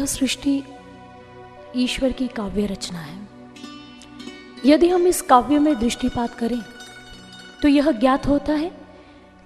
[0.00, 0.62] यह सृष्टि
[1.76, 3.18] ईश्वर की काव्य रचना है।
[4.66, 6.60] यदि हम इस काव्य में दृष्टिपात करें
[7.62, 8.70] तो यह ज्ञात होता है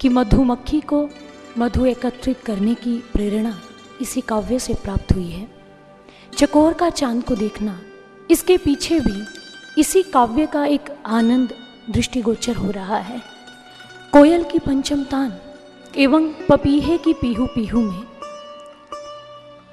[0.00, 1.08] कि मधुमक्खी को
[1.58, 3.58] मधु एकत्रित करने की प्रेरणा
[4.00, 5.48] इसी काव्य से प्राप्त हुई है।
[6.36, 7.78] चकोर का चाँद को देखना,
[8.30, 11.54] इसके पीछे भी इसी काव्य का एक आनंद
[11.90, 13.20] दृष्टिगोचर हो रहा है।
[14.12, 15.38] कोयल की पंचम तान
[15.96, 18.02] एवं पपीहे की पीहू पीहू में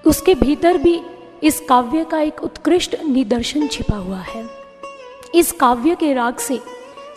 [0.05, 1.01] उसके भीतर भी
[1.43, 4.43] इस काव्य का एक उत्कृष्ट निदर्शन छिपा हुआ है।
[5.35, 6.59] इस काव्य के राग से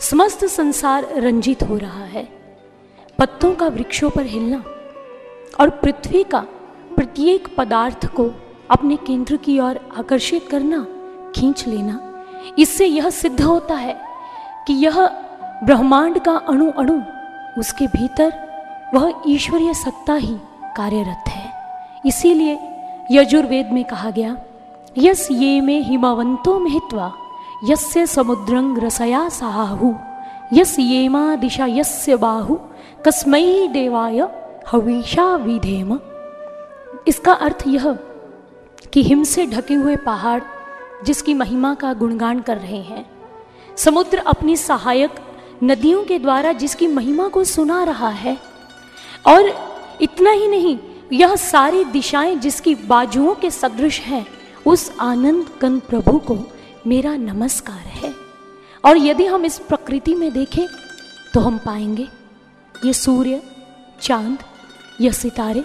[0.01, 2.27] समस्त संसार रंजित हो रहा है।
[3.19, 4.63] पत्तों का वृक्षों पर हिलना
[5.59, 6.39] और पृथ्वी का
[6.95, 8.29] प्रत्येक पदार्थ को
[8.69, 10.81] अपने केंद्र की ओर आकर्षित करना,
[11.35, 11.99] खींच लेना,
[12.59, 13.99] इससे यह सिद्ध होता है
[14.67, 15.05] कि यह
[15.63, 16.99] ब्रह्मांड का अणु अणु
[17.59, 18.33] उसके भीतर
[18.93, 20.35] वह ईश्वरीय सत्ता ही
[20.77, 21.53] कार्यरत है।
[22.05, 22.57] इसीलिए
[23.11, 24.37] यजुर्वेद में कहा गया
[24.97, 27.11] यस ये में हिमवंतो महित्वा,
[27.63, 29.93] यस्य समुद्रंग रसया साहु
[30.53, 32.57] यस ये मा दिशा यस्य बाहु
[33.05, 34.27] कस्मई देवाय
[34.67, 35.97] हवीशा विधेम।
[37.07, 37.91] इसका अर्थ यह
[38.93, 40.41] कि हिम से ढके हुए पहाड़
[41.05, 43.05] जिसकी महिमा का गुणगान कर रहे हैं,
[43.77, 45.15] समुद्र अपनी सहायक
[45.63, 48.37] नदियों के द्वारा जिसकी महिमा को सुना रहा है,
[49.27, 49.49] और
[50.01, 50.77] इतना ही नहीं
[51.13, 54.25] यह सारी दिशाएँ जिसकी बाजुओं के सदृश हैं,
[54.65, 56.37] उस आनंद कन प्रभु को
[56.87, 58.13] मेरा नमस्कार है।
[58.83, 60.65] और यदि हम इस प्रकृति में देखें
[61.33, 62.07] तो हम पाएँगे,
[62.85, 63.41] ये सूर्य,
[64.01, 64.37] चाँद,
[65.01, 65.63] ये सितारे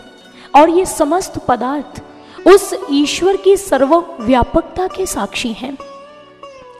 [0.56, 2.02] और ये समस्त पदार्थ
[2.46, 5.76] उस ईश्वर की सर्वव्यापकता के साक्षी हैं।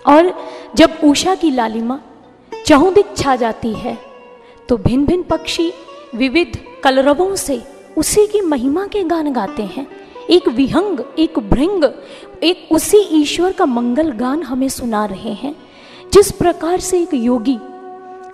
[0.06, 0.32] और
[0.76, 2.00] जब उषा की लालिमा
[2.66, 3.98] चहुदिक छा जाती है
[4.68, 5.72] तो भिन्न भिन्न पक्षी
[6.14, 7.62] विविध कलरवों से
[7.96, 9.86] उसी की महिमा के गान गाते हैं।
[10.30, 11.84] एक विहंग, एक भृंग,
[12.42, 15.54] एक उसी ईश्वर का मंगल गान हमें सुना रहे हैं।
[16.12, 17.58] जिस प्रकार से एक योगी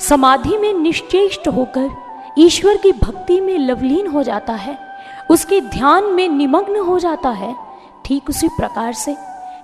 [0.01, 1.91] समाधि में निश्चेष्ट होकर
[2.39, 4.79] ईश्वर की भक्ति में लवलीन हो जाता है,
[5.31, 7.55] उसके ध्यान में निमग्न हो जाता है,
[8.05, 9.17] ठीक उसी प्रकार से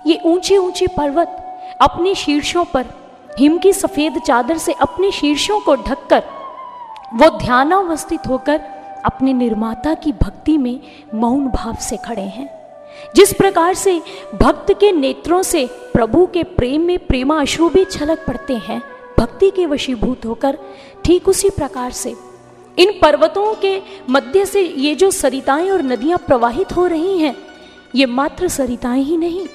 [0.07, 1.39] ये ऊँचे ऊँचे पर्वत
[1.81, 2.85] अपने शीर्षों पर,
[3.39, 6.23] हिम की सफ़ेद चादर से अपने शीर्षों को ढककर,
[7.13, 8.61] वो ध्यानावस्थित होकर
[9.05, 10.79] अपने निर्माता की भक्ति में
[11.13, 12.49] मौन भाव से खड़े हैं।
[13.15, 14.01] जिस प्रकार से
[14.41, 18.81] भक्त के नेत्रों से प्रभु के प्रेम में प्रेमा अश्रु भी छलक पड़ते हैं,
[19.19, 20.57] भक्ति के वशीभूत होकर
[21.05, 22.15] ठीक उसी प्रकार से।
[22.77, 27.35] इन पर्वतों के मध्य से ये जो सरिताएँ और नदियाँ प्रवाहित हो रही हैं,
[27.95, 29.47] ये मात्र सरिताएँ ही नहीं।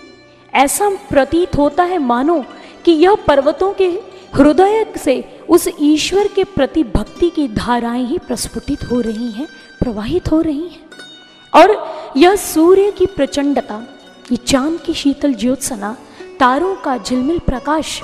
[0.54, 2.44] ऐसा प्रतीत होता है मानो
[2.84, 3.88] कि यह पर्वतों के
[4.34, 9.46] हृदय से उस ईश्वर के प्रति भक्ति की धाराएँ ही प्रस्फुटित हो रही हैं,
[9.80, 10.88] प्रवाहित हो रही हैं।
[11.52, 13.82] और यह सूर्य की प्रचंडता,
[14.32, 15.96] ये चाँद की शीतल ज्योत्सना,
[16.40, 18.00] तारों का झिलमिल प्रकाश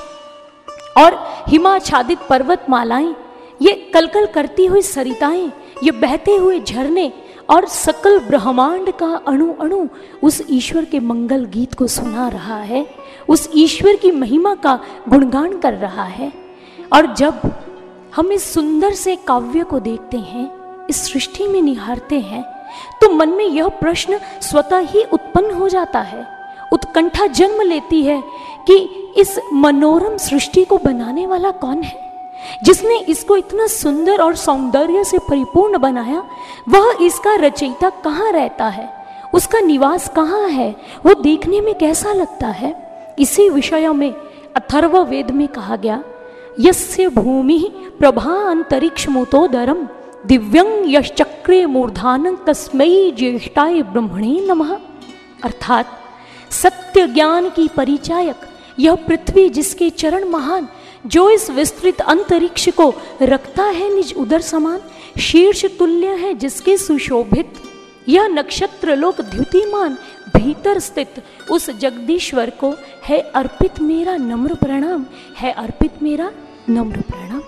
[0.98, 1.18] और
[1.48, 3.14] हिमाच्छादित पर्वतमालाएँ,
[3.62, 5.50] ये कलकल करती हुई सरिताएँ,
[5.84, 7.12] ये बहते हुए झरने
[7.50, 9.86] और सकल ब्रह्मांड का अणु अणु
[10.22, 12.86] उस ईश्वर के मंगल गीत को सुना रहा है,
[13.28, 14.78] उस ईश्वर की महिमा का
[15.08, 16.43] गुणगान कर रहा है।
[16.94, 17.40] और जब
[18.16, 20.50] हम इस सुंदर से काव्य को देखते हैं,
[20.86, 22.42] इस सृष्टि में निहारते हैं
[23.00, 26.26] तो मन में यह प्रश्न स्वतः ही उत्पन्न हो जाता है।
[26.72, 28.22] उत्कंठा जन्म लेती है
[28.66, 28.76] कि
[29.16, 32.02] इस मनोरम सृष्टि को बनाने वाला कौन है?
[32.64, 36.24] जिसने इसको इतना सुंदर और सौंदर्य से परिपूर्ण बनाया,
[36.68, 38.88] वह इसका रचयिता कहाँ रहता है?
[39.34, 40.74] उसका निवास कहाँ है?
[41.06, 42.74] वो देखने में कैसा लगता है?
[43.18, 44.10] इसी विषय में
[44.56, 46.02] अथर्व वेद में कहा गया
[46.60, 47.58] यस्य भूमि
[47.98, 49.86] प्रभा अंतरिक्ष मुतोदरम
[50.26, 54.70] दिव्यं यश्चक्रे मूर्धान तस्मयी ज्येष्ठाय ब्रह्मणे नमः।
[55.44, 55.86] अर्थात
[56.52, 58.36] सत्य ज्ञान की परिचायक,
[58.78, 60.68] यह पृथ्वी जिसके चरण महान,
[61.06, 64.80] जो इस विस्तृत अंतरिक्ष को रखता है निज उदर समान,
[65.20, 67.52] शीर्ष तुल्य है जिसके सुशोभित,
[68.08, 69.96] यह नक्षत्र लोक द्युतिमान
[70.36, 72.74] भीतर स्थित उस जगदीश्वर को
[73.04, 75.06] है अर्पित मेरा नम्र प्रणाम,
[75.38, 76.30] है अर्पित मेरा
[76.70, 77.42] नम्र प्रणाम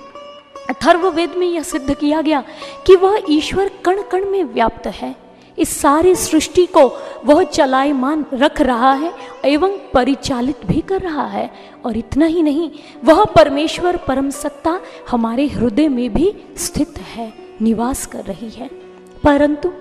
[0.70, 2.44] अथर्व वेद में यह सिद्ध किया गया
[2.86, 5.16] कि वह ईश्वर कण कण में व्याप्त है।
[5.58, 9.12] इस सारी सृष्टि को वह चलायमान रख रहा है
[9.44, 11.50] एवं परिचालित भी कर रहा है।
[11.84, 12.70] और इतना ही नहीं,
[13.04, 14.80] वह परमेश्वर परम सत्ता
[15.10, 17.32] हमारे हृदय में भी स्थित है,
[17.62, 18.70] निवास कर रही है।
[19.24, 19.72] परंतु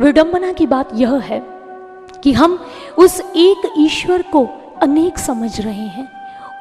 [0.00, 1.42] विडंबना की बात यह है
[2.22, 2.66] कि हम
[2.98, 4.48] उस एक ईश्वर को
[4.82, 6.08] अनेक समझ रहे हैं।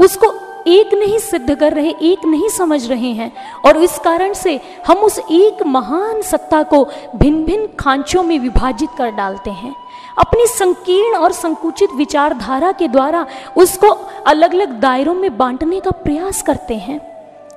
[0.02, 3.32] उसको एक नहीं सिद्ध कर रहे, एक नहीं समझ रहे हैं।
[3.66, 6.84] और इस कारण से हम उस एक महान सत्ता को
[7.16, 9.76] भिन्न भिन्न खांचों में विभाजित कर डालते हैं।
[10.18, 13.26] अपनी संकीर्ण और संकुचित विचारधारा के द्वारा
[13.58, 13.90] उसको
[14.28, 17.00] अलग अलग दायरों में बांटने का प्रयास करते हैं।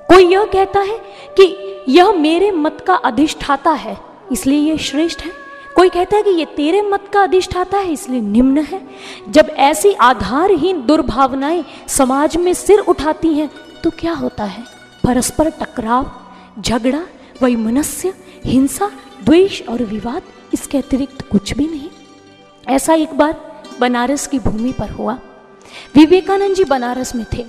[0.09, 0.97] कोई यह कहता है
[1.39, 1.55] कि
[1.89, 3.97] यह मेरे मत का अधिष्ठाता है,
[4.31, 5.44] इसलिए यह श्रेष्ठ है।
[5.75, 8.81] कोई कहता है कि ये तेरे मत का अधिष्ठाता है, इसलिए निम्न है।
[9.29, 13.49] जब ऐसी आधारहीन दुर्भावनाएँ समाज में सिर उठाती हैं
[13.83, 14.63] तो क्या होता है?
[15.03, 16.11] परस्पर टकराव,
[16.59, 17.01] झगड़ा,
[17.41, 18.13] वही वैमनस्य
[18.45, 18.91] हिंसा,
[19.23, 20.21] द्वेष और विवाद,
[20.53, 21.89] इसके अतिरिक्त कुछ भी नहीं।
[22.67, 23.35] ऐसा एक बार
[23.79, 25.17] बनारस की भूमि पर हुआ।
[25.95, 27.45] विवेकानंद जी बनारस में थे।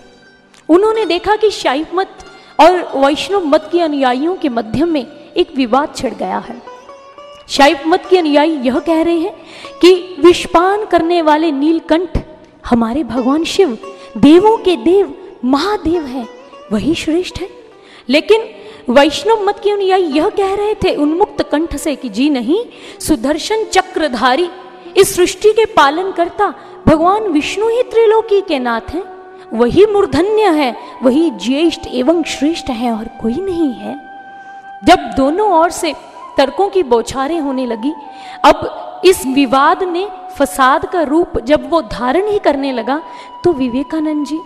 [0.68, 2.24] उन्होंने देखा कि शाइफ मत
[2.60, 6.60] और वैष्णव मत के अनुयायियों के मध्य में एक विवाद छिड़ गया है।
[7.48, 9.34] शाइफ मत के अनुयायी यह कह रहे हैं
[9.80, 12.18] कि विषपान करने वाले नीलकंठ
[12.66, 13.78] हमारे भगवान शिव,
[14.16, 15.14] देवों के देव,
[15.44, 16.26] महादेव है,
[16.72, 17.48] वही श्रेष्ठ है।
[18.08, 18.48] लेकिन
[18.90, 22.64] वैष्णव मत के अनुयायी यह कह रहे थे उन्मुक्त कंठ से कि जी नहीं,
[23.00, 24.48] सुदर्शन चक्रधारी,
[24.96, 26.54] इस सृष्टि के पालन करता
[26.86, 29.04] भगवान विष्णु ही त्रिलोकी के नाथ हैं।
[29.52, 33.94] वही मूर्धन्य है, वही ज्येष्ठ एवं श्रेष्ठ है और कोई नहीं है।
[34.84, 35.94] जब दोनों ओर से
[36.36, 37.92] तर्कों की बौछारें होने लगी।
[38.44, 43.00] अब इस विवाद ने फसाद का रूप जब वो धारण ही करने लगा
[43.44, 44.38] तो विवेकानंद जी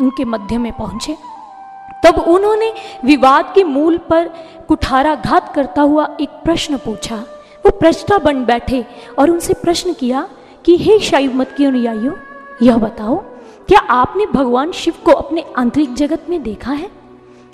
[0.00, 1.16] उनके मध्य में पहुँचे।
[2.04, 2.72] तब उन्होंने
[3.04, 4.28] विवाद के मूल पर
[4.68, 7.16] कुठाराघात करता हुआ एक प्रश्न पूछा।
[7.64, 8.84] वो प्रश्ता बन बैठे
[9.18, 10.28] और उनसे प्रश्न किया
[10.64, 12.14] कि, हे शाइव मत के अनुयायियों,
[12.62, 13.16] यह बताओ,
[13.68, 16.90] क्या आपने भगवान शिव को अपने आंतरिक जगत में देखा है?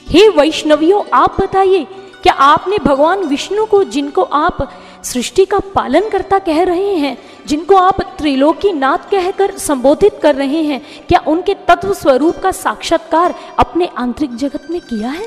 [0.07, 1.87] हे वैष्णवियों, आप बताइए
[2.23, 4.71] क्या आपने भगवान विष्णु को, जिनको आप
[5.05, 10.63] सृष्टि का पालन करता कह रहे हैं, जिनको आप त्रिलोकी नाथ कहकर संबोधित कर रहे
[10.63, 15.27] हैं, क्या उनके तत्व स्वरूप का साक्षात्कार अपने आंतरिक जगत में किया है?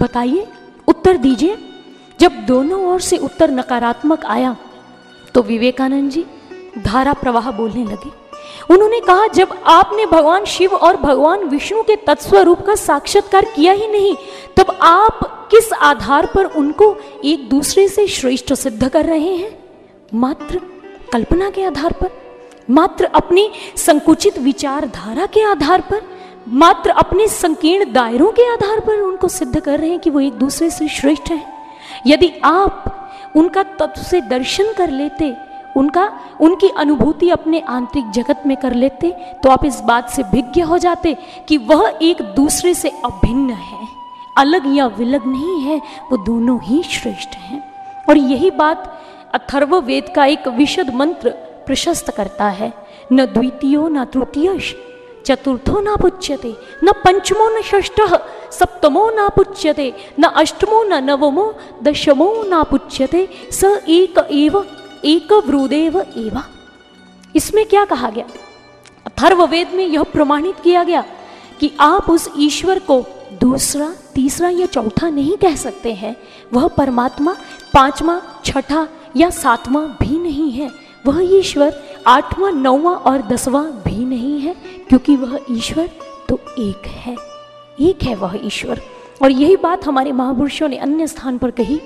[0.00, 0.46] बताइए,
[0.88, 1.58] उत्तर दीजिए।
[2.20, 4.56] जब दोनों ओर से उत्तर नकारात्मक आया
[5.34, 6.24] तो विवेकानंद जी
[6.78, 8.21] धारा प्रवाह बोलने लगे।
[8.70, 13.88] उन्होंने कहा, जब आपने भगवान शिव और भगवान विष्णु के तत्स्वरूप का साक्षात्कार किया ही
[13.88, 14.16] नहीं,
[14.56, 19.64] तब आप किस आधार पर उनको एक दूसरे से श्रेष्ठ सिद्ध कर रहे हैं?
[20.14, 20.60] मात्र
[21.12, 22.10] कल्पना के आधार पर?
[22.70, 26.02] मात्र अपनी संकुचित विचारधारा के आधार पर?
[26.48, 30.32] मात्र अपने संकीर्ण दायरों के आधार पर उनको सिद्ध कर रहे हैं कि वो एक
[30.32, 31.52] दूसरे से श्रेष्ठ हैं?
[32.06, 32.84] यदि आप
[33.36, 35.24] उनका तत्व से दर्शन कर लेते
[35.76, 36.10] उनका,
[36.40, 39.10] उनकी अनुभूति अपने आंतरिक जगत में कर लेते
[39.42, 41.16] तो आप इस बात से भिज्ञ हो जाते
[41.48, 43.86] कि वह एक दूसरे से अभिन्न है।
[44.38, 45.80] अलग या विलग नहीं है,
[46.10, 47.62] वो दोनों ही श्रेष्ठ हैं।
[48.08, 49.00] और यही बात
[49.34, 51.30] अथर्व वेद का एक विशद मंत्र
[51.66, 52.72] प्रशस्त करता है।
[53.12, 54.58] न द्वितीयो, न तृतीय
[55.26, 56.54] चतुर्थो न पुच्यते,
[56.84, 58.00] न पंचमो न षष्ठ,
[58.52, 64.64] सप्तमो न पुच्यते, न अष्टमो न नवमो, दशमो न पुच्यते, स एक एव
[65.04, 66.44] एक व्रुदेव एवा।
[67.36, 68.24] इसमें क्या कहा गया?
[69.06, 71.04] अथर्ववेद में यह प्रमाणित किया गया
[71.60, 73.04] कि आप उस ईश्वर को
[73.40, 76.16] दूसरा, तीसरा या चौथा नहीं कह सकते हैं।
[76.52, 77.32] वह परमात्मा
[77.74, 80.70] पांचवा, छठा या सातवां भी नहीं है।
[81.06, 84.56] वह ईश्वर आठवां, नौवां और दसवां भी नहीं है,
[84.88, 85.90] क्योंकि वह ईश्वर
[86.28, 87.16] तो एक है।
[87.80, 88.80] एक है वह ईश्वर।
[89.22, 91.80] और यही बात हमारे महापुरुषों ने अन्य स्थान पर कही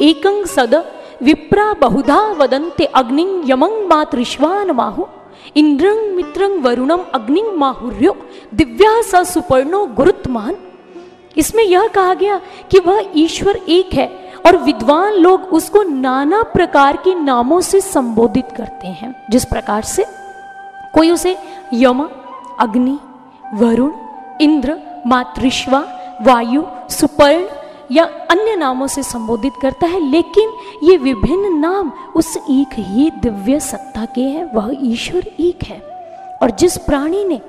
[0.00, 0.74] एकंग सद
[1.22, 5.04] विप्रा बहुधा वदन्ते अग्निं यमं मातृश्वान माहु।
[5.56, 8.16] इंद्रं, मित्रं वरुणम अग्निं माहुर्यो।
[8.54, 10.56] दिव्या स सुपर्णो, गुरुत्मान।
[11.36, 16.96] इसमें यह कहा गया कि वह ईश्वर एक है और विद्वान लोग उसको नाना प्रकार
[16.96, 20.04] के नामों से संबोधित करते हैं। जिस प्रकार से
[20.94, 21.36] कोई उसे
[21.72, 22.08] यम,
[22.60, 22.98] अग्नि,
[23.54, 23.92] वरुण,
[24.40, 25.78] इंद्र, मातृश्वा,
[26.22, 27.46] वायु, सुपर्ण
[27.92, 33.60] या अन्य नामों से संबोधित करता है, लेकिन ये विभिन्न नाम उस एक ही दिव्य
[33.60, 35.80] सत्ता के हैं, वह ईश्वर एक है।
[36.42, 37.40] और जिस प्राणी ने,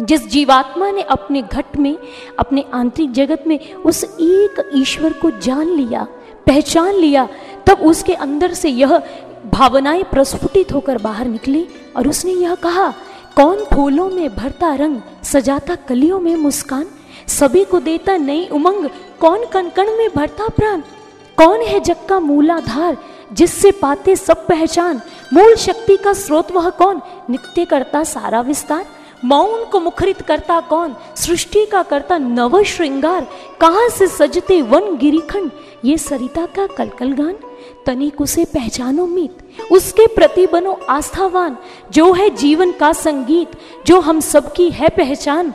[0.00, 1.98] जिस जीवात्मा ने अपने घट में,
[2.38, 6.06] अपने आंतरिक जगत में उस एक ईश्वर को जान लिया,
[6.46, 7.28] पहचान लिया,
[7.66, 9.02] तब उसके अंदर से यह
[9.52, 12.94] भावनाएँ प्रस्फुटित होकर बाहर निकली और उसने यह कहा,
[13.36, 16.86] कौन फूलों में भरता रंग, सजाता कलियों में मुस्कान
[17.30, 18.88] सभी को देता नई उमंग।
[19.20, 20.80] कौन कण कण में भरता प्राण?
[21.36, 22.96] कौन है जग का मूलाधार
[23.32, 25.00] जिससे पाते सब पहचान?
[25.32, 27.00] मूल शक्ति का स्रोत वह कौन?
[27.30, 28.86] नित्य करता सारा विस्तार।
[29.24, 30.96] मौन को मुखरित करता कौन?
[31.16, 33.26] सृष्टि का करता नव श्रृंगार।
[33.60, 35.50] कहाँ से सजते वन गिरिखंड?
[35.84, 37.36] ये सरिता का कलकल गान।
[37.86, 39.38] तनिक उसे पहचानो मीत।
[39.72, 41.56] उसके प्रति बनो आस्थावान।
[41.90, 43.48] जो है जीवन का संगीत।
[43.86, 45.54] जो हम सबकी है पहचान।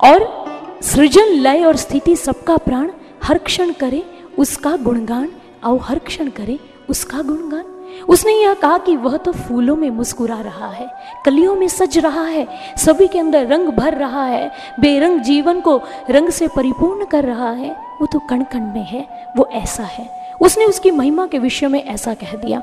[0.00, 0.51] और
[0.82, 2.90] सृजन, लय और स्थिति सबका प्राण,
[3.24, 4.02] हर क्षण करे
[4.38, 5.28] उसका गुणगान,
[5.64, 6.58] आओ हर क्षण करे
[6.90, 7.64] उसका गुणगान।
[8.08, 10.86] उसने यह कहा कि वह तो फूलों में मुस्कुरा रहा है,
[11.24, 12.46] कलियों में सज रहा है,
[12.76, 17.50] सभी के अंदर रंग भर रहा है, बेरंग जीवन को रंग से परिपूर्ण कर रहा
[17.50, 17.70] है।
[18.00, 21.84] वो तो कण कण में है, वो ऐसा है। उसने उसकी महिमा के विषय में
[21.84, 22.58] ऐसा कह दिया।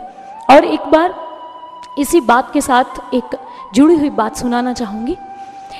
[0.49, 1.15] और एक बार
[1.99, 3.37] इसी बात के साथ एक
[3.73, 5.17] जुड़ी हुई बात सुनाना चाहूँगी।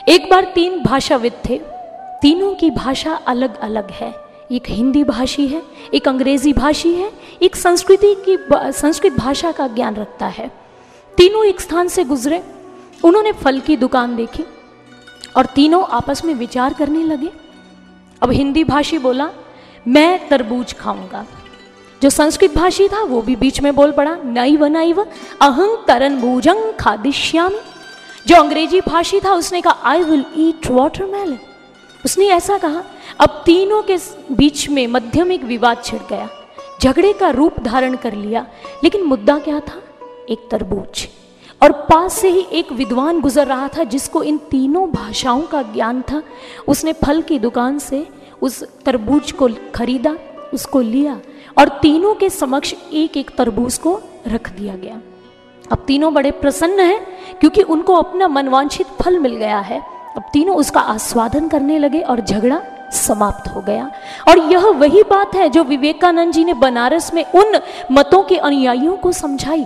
[0.08, 1.79] एक बार तीन भाषाविद थे।
[2.22, 4.14] तीनों की भाषा अलग अलग है।
[4.52, 5.62] एक हिंदी भाषी है,
[5.94, 7.12] एक अंग्रेज़ी भाषी है,
[7.42, 10.52] एक संस्कृति की संस्कृत भाषा का ज्ञान रखता है।
[11.18, 12.44] तीनों एक स्थान से गुजरे,
[13.04, 14.46] उन्होंने फल की दुकान देखी
[15.38, 17.30] और तीनों आपस में विचार करने लगे।
[18.22, 19.30] अब हिंदी भाषी बोला,
[19.88, 21.26] मैं तरबूज खाऊँगा।
[22.02, 25.06] जो संस्कृत भाषी था, वो भी बीच में बोल पड़ा नई व नई व
[25.42, 27.60] अहं तरनबूजंग खादिश्यामी
[28.28, 31.38] जो अंग्रेज़ी भाषी था, उसने कहा आई विल ईट वाटरमेलन
[32.06, 32.84] उसने ऐसा कहा,
[33.20, 33.98] अब तीनों के
[34.32, 36.30] बीच में मध्यम एक विवाद छिड़ गया।
[36.84, 38.48] झगड़े का रूप धारण कर लिया,
[38.84, 39.82] लेकिन मुद्दा क्या था?
[40.30, 41.08] एक तरबूज।
[41.64, 46.02] और पास से ही एक विद्वान गुजर रहा था, जिसको इन तीनों भाषाओं का ज्ञान
[46.02, 46.24] था।
[46.68, 48.08] उसने फल की दुकान से
[48.42, 50.18] उस तरबूज को खरीदा,
[50.54, 51.20] उसको लिया,
[51.58, 55.02] और तीनों के समक्ष एक एक तरबूज को रख दिया गया।
[55.72, 57.08] अब तीनों बड़े प्रसन्न हैं,
[57.40, 62.20] क्योंकि उनको अपना मनवांछित फल मिल गया है। अब तीनों उसका आस्वादन करने लगे और
[62.22, 62.62] झगड़ा
[62.94, 63.90] समाप्त हो गया।
[64.28, 67.60] और यह वही बात है जो विवेकानंद जी ने बनारस में उन
[67.92, 69.66] मतों के अनुयायियों को समझाई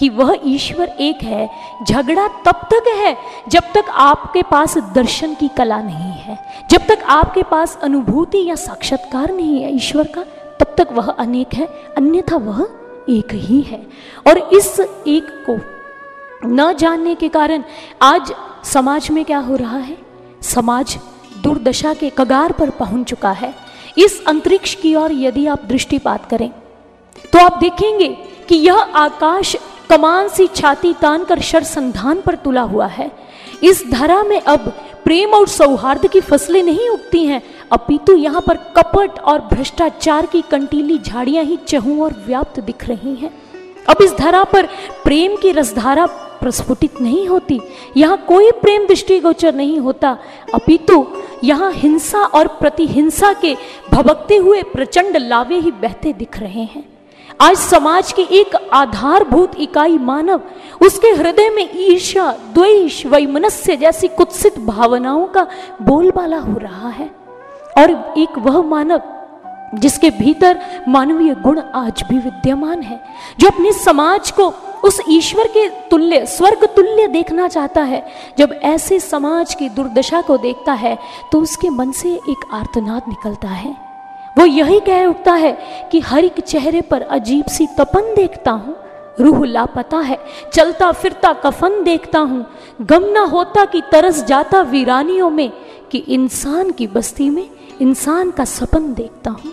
[0.00, 1.48] कि वह ईश्वर एक है,
[1.88, 3.16] झगड़ा तब तक है
[3.48, 6.38] जब तक आपके पास दर्शन की कला नहीं है।
[6.70, 10.22] जब तक आपके पास अनुभूति या साक्षात्कार नहीं है ईश्वर का,
[10.60, 12.66] तब तक वह अनेक है, अन्यथा वह
[13.10, 13.80] एक ही है।
[14.26, 15.58] और इस एक को
[16.46, 17.62] न जानने के कारण
[18.02, 18.32] आज
[18.64, 19.96] समाज में क्या हो रहा है?
[20.42, 20.96] समाज
[21.42, 23.54] दुर्दशा के कगार पर पहुँच चुका है।
[23.98, 26.50] इस अंतरिक्ष की ओर यदि आप दृष्टिपात करें
[27.32, 28.08] तो आप देखेंगे
[28.48, 29.56] कि यह आकाश
[29.90, 33.10] कमान सी छाती तान कर शर संधान पर तुला हुआ है।
[33.62, 34.68] इस धरा में अब
[35.04, 37.42] प्रेम और सौहार्द की फ़सलें नहीं उगती हैं,
[37.72, 43.14] अपितु यहाँ पर कपट और भ्रष्टाचार की कंटीली झाड़ियाँ ही चहु और व्याप्त दिख रही
[43.14, 43.30] हैं।
[43.86, 44.66] अब इस धरा पर
[45.04, 46.06] प्रेम की रसधारा
[46.40, 47.60] प्रस्फुटित नहीं होती,
[47.96, 50.16] यहाँ कोई प्रेम दृष्टिगोचर नहीं होता।
[50.54, 51.06] अपितु
[51.44, 53.54] यहाँ हिंसा और प्रतिहिंसा के
[53.92, 56.84] भबकते हुए प्रचंड लावे ही बहते दिख रहे हैं।
[57.40, 60.40] आज समाज की एक आधारभूत इकाई मानव,
[60.82, 65.46] उसके हृदय में ईर्षा द्वेष, वैमनस्य जैसी कुत्सित भावनाओं का
[65.82, 67.10] बोलबाला हो रहा है।
[67.78, 69.02] और एक वह मानव
[69.74, 73.00] जिसके भीतर मानवीय गुण आज भी विद्यमान है,
[73.40, 74.48] जो अपने समाज को
[74.84, 78.02] उस ईश्वर के तुल्य, स्वर्ग तुल्य देखना चाहता है,
[78.38, 80.96] जब ऐसे समाज की दुर्दशा को देखता है
[81.32, 83.76] तो उसके मन से एक आर्तनाद निकलता है।
[84.38, 85.52] वो यही कह उठता है
[85.92, 88.76] कि हर एक चेहरे पर अजीब सी तपन देखता हूँ,
[89.20, 90.18] रूह लापता है,
[90.52, 92.44] चलता फिरता कफन देखता हूँ,
[92.82, 95.50] गम ना होता कि तरस जाता वीरानियों में
[95.90, 97.48] कि इंसान की बस्ती में
[97.80, 99.52] इंसान का सपन देखता हूँ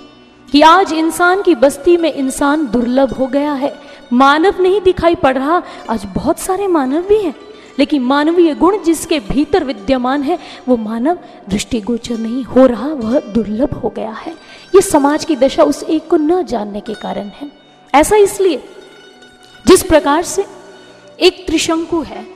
[0.52, 3.82] कि आज इंसान की बस्ती में इंसान दुर्लभ हो गया है।
[4.14, 7.36] मानव नहीं दिखाई पड़ रहा। आज बहुत सारे मानव भी हैं।
[7.80, 11.18] लेकिन मानवीय गुण जिसके भीतर विद्यमान है, वो मानव
[11.50, 14.32] दृष्टिगोचर नहीं हो रहा, वह दुर्लभ हो गया है।
[14.76, 17.52] ये समाज की दशा उस एक को न जानने के कारण है।
[17.96, 18.64] ऐसा इसलिए,
[19.68, 20.46] जिस प्रकार से
[21.20, 22.28] एक त्रिशंकु है,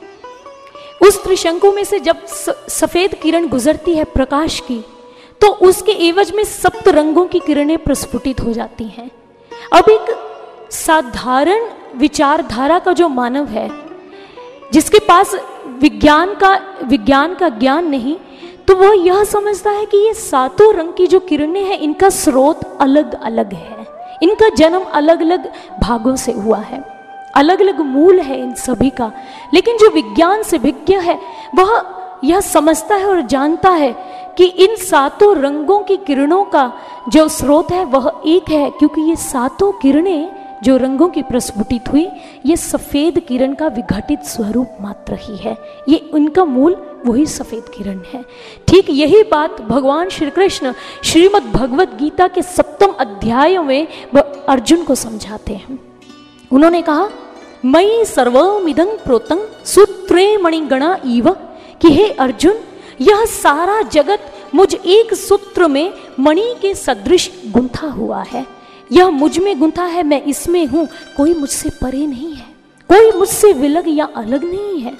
[1.02, 2.26] उस त्रिशंकु में से जब
[2.68, 4.84] सफ़ेद किरण गुजरती है प्रकाश की
[5.40, 9.10] तो उसके एवज में सप्त रंगों की किरणें प्रस्फुटित हो जाती हैं।
[9.72, 10.14] अब एक
[10.70, 13.68] साधारण विचारधारा का जो मानव है,
[14.72, 15.34] जिसके पास
[15.80, 18.16] विज्ञान का विज्ञान का ज्ञान नहीं
[18.68, 22.60] तो वह यह समझता है कि ये सातों रंग की जो किरणें हैं, इनका स्रोत
[22.80, 23.86] अलग अलग है।
[24.22, 26.80] इनका जन्म अलग अलग भागों से हुआ है।
[27.34, 29.10] अलग अलग मूल है इन सभी का।
[29.54, 31.18] लेकिन जो विज्ञान से विज्ञ है,
[31.54, 31.82] वह
[32.24, 33.92] यह समझता है और जानता है
[34.40, 36.72] कि इन सातों रंगों की किरणों का
[37.08, 40.30] जो स्रोत है, वह एक है, क्योंकि ये सातों किरणें
[40.62, 42.06] जो रंगों की प्रस्फुटित हुई,
[42.46, 45.56] ये सफ़ेद किरण का विघटित स्वरूप मात्र ही है।
[45.88, 48.24] ये उनका मूल, वही सफ़ेद किरण है।
[48.68, 50.72] ठीक यही बात भगवान श्री कृष्ण
[51.04, 53.86] श्रीमद भगवत गीता के सप्तम अध्याय में
[54.48, 55.78] अर्जुन को समझाते हैं।
[56.52, 57.08] उन्होंने कहा
[57.64, 61.30] मई सर्वमिदं प्रोतं सूत्रे मणिगणा इव
[61.82, 62.58] कि हे अर्जुन
[63.00, 68.46] यह सारा जगत मुझ एक सूत्र में मणि के सदृश गुंथा हुआ है।
[68.92, 72.46] यह मुझमें गुंथा है, मैं इसमें हूँ। कोई मुझसे परे नहीं है।
[72.88, 74.92] कोई मुझसे विलग या अलग नहीं है।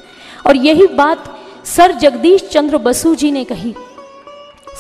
[0.47, 3.75] और यही बात सर जगदीश चंद्र बसु जी ने कही।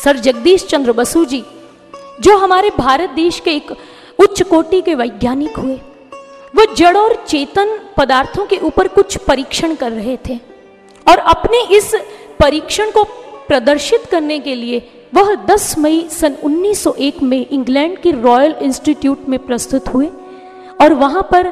[0.04, 1.44] सर जगदीश चंद्र बसु जी,
[2.20, 3.76] जो हमारे भारत देश के एक
[4.18, 5.74] उच्च कोटि के वैज्ञानिक हुए,
[6.56, 10.50] वो जड़ और चेतन पदार्थों के ऊपर कुछ परीक्षण कर रहे थे।
[11.08, 11.94] और अपने इस
[12.40, 13.04] परीक्षण को
[13.48, 14.78] प्रदर्शित करने के लिए
[15.14, 20.06] वह 10 मई सन 1901 में इंग्लैंड के रॉयल इंस्टीट्यूट में प्रस्तुत हुए
[20.80, 21.48] और वहाँ पर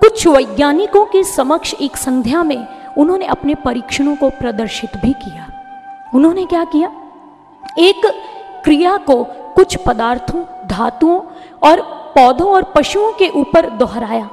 [0.00, 2.66] कुछ वैज्ञानिकों के समक्ष एक संध्या में
[2.98, 5.46] उन्होंने अपने परीक्षणों को प्रदर्शित भी किया।
[6.14, 6.92] उन्होंने क्या किया?
[7.78, 8.06] एक
[8.64, 11.20] क्रिया को कुछ पदार्थों, धातुओं
[11.62, 11.80] और
[12.14, 14.30] पौधों और पशुओं के ऊपर दोहराया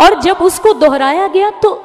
[0.00, 1.84] और जब उसको दोहराया गया तो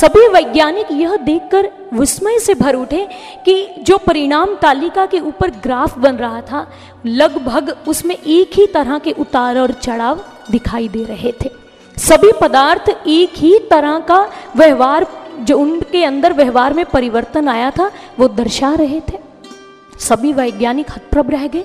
[0.00, 3.08] सभी वैज्ञानिक यह देखकर विस्मय से भर उठे
[3.44, 6.72] कि जो परिणाम तालिका के ऊपर ग्राफ बन रहा था,
[7.06, 10.20] लगभग उसमें एक ही तरह के उतार और चढ़ाव
[10.50, 11.50] दिखाई दे रहे थे।
[11.98, 15.06] सभी पदार्थ एक ही तरह का व्यवहार,
[15.40, 19.18] जो उनके अंदर व्यवहार में परिवर्तन आया था, वो दर्शा रहे थे।
[20.00, 21.64] सभी वैज्ञानिक हतप्रभ रह गए।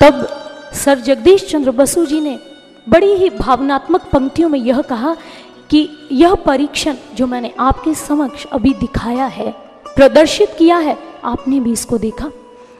[0.00, 0.26] तब
[0.74, 2.38] सर जगदीश चंद्र बसु जी ने
[2.88, 5.16] बड़ी ही भावनात्मक पंक्तियों में यह कहा
[5.70, 9.50] कि यह परीक्षण जो मैंने आपके समक्ष अभी दिखाया है,
[9.86, 12.30] प्रदर्शित किया है, आपने भी इसको देखा।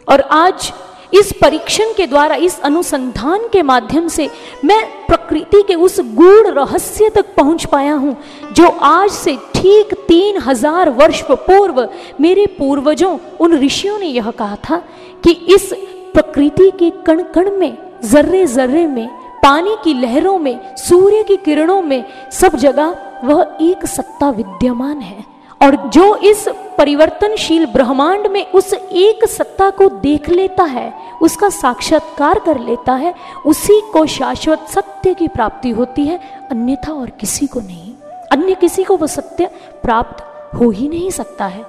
[0.09, 0.73] और आज
[1.13, 4.29] इस परीक्षण के द्वारा, इस अनुसंधान के माध्यम से
[4.65, 8.17] मैं प्रकृति के उस गूढ़ रहस्य तक पहुँच पाया हूँ,
[8.53, 11.89] जो आज से ठीक तीन हज़ार वर्ष पूर्व
[12.21, 14.83] मेरे पूर्वजों, उन ऋषियों ने यह कहा था
[15.25, 15.73] कि इस
[16.15, 19.09] प्रकृति के कण कण में जर्रे जर्रे में
[19.45, 25.25] पानी की लहरों में, सूर्य की किरणों में सब जगह वह एक सत्ता विद्यमान है।
[25.63, 32.39] और जो इस परिवर्तनशील ब्रह्मांड में उस एक सत्ता को देख लेता है, उसका साक्षात्कार
[32.39, 33.15] कर लेता है,
[33.47, 37.93] उसी को शाश्वत सत्य की प्राप्ति होती है। अन्यथा और किसी को नहीं।
[38.33, 39.47] अन्य किसी को वह सत्य
[39.83, 41.63] प्राप्त हो ही नहीं सकता है।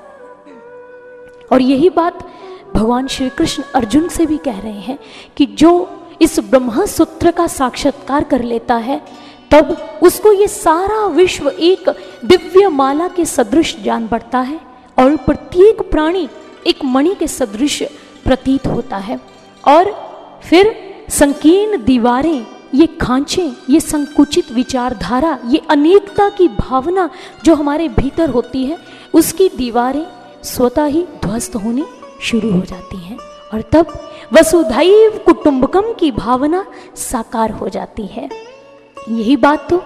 [1.52, 2.20] और यही बात
[2.76, 5.00] भगवान श्री कृष्ण अर्जुन से भी कह रहे हैं
[5.38, 5.90] कि जो
[6.22, 9.02] इस ब्रह्म सूत्र का साक्षात्कार कर लेता है,
[9.52, 11.90] तब उसको ये सारा विश्व एक
[12.26, 14.60] दिव्य माला के सदृश जान पड़ता है
[15.00, 16.28] और प्रत्येक प्राणी
[16.68, 17.82] एक मणि के सदृश
[18.24, 19.20] प्रतीत होता है।
[19.68, 19.92] और
[20.44, 20.76] फिर
[21.10, 27.10] संकीर्ण दीवारें, ये खांचे, ये संकुचित विचारधारा, ये अनेकता की भावना
[27.46, 28.78] जो हमारे भीतर होती है,
[29.14, 30.06] उसकी दीवारें
[30.44, 31.86] स्वतः ही ध्वस्त होनी
[32.22, 33.18] शुरू हो जाती हैं।
[33.54, 33.94] और तब
[34.34, 38.30] वसुधैव कुटुंबकम की भावना साकार हो जाती है।
[39.10, 39.84] यही बात तो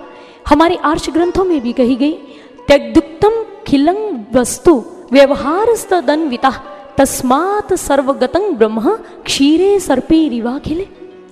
[0.49, 2.12] हमारे आर्ष ग्रंथों में भी कही गई।
[2.67, 5.75] त्यक्तम खिलंग वस्तु व्यवहार
[6.97, 10.88] तस्मात सर्वगतं ब्रह्म क्षीरे सर्पे रिवा खिले।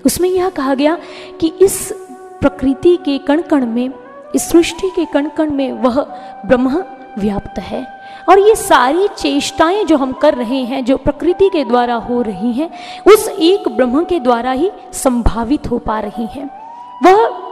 [0.06, 0.98] उसमें यह कहा गया
[1.39, 1.93] कि इस
[2.41, 3.91] प्रकृति के कण कण में,
[4.36, 6.02] इस सृष्टि के कण कण में वह
[6.46, 6.84] ब्रह्म
[7.20, 7.97] व्याप्त है।
[8.30, 12.52] और ये सारी चेष्टाएँ जो हम कर रहे हैं, जो प्रकृति के द्वारा हो रही
[12.54, 12.70] हैं,
[13.08, 16.50] उस एक ब्रह्म के द्वारा ही संभावित हो पा रही हैं।
[17.04, 17.48] वह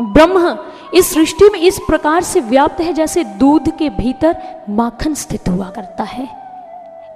[0.00, 0.58] ब्रह्म
[0.94, 4.36] इस सृष्टि में इस प्रकार से व्याप्त है जैसे दूध के भीतर
[4.68, 6.46] माखन स्थित हुआ करता है।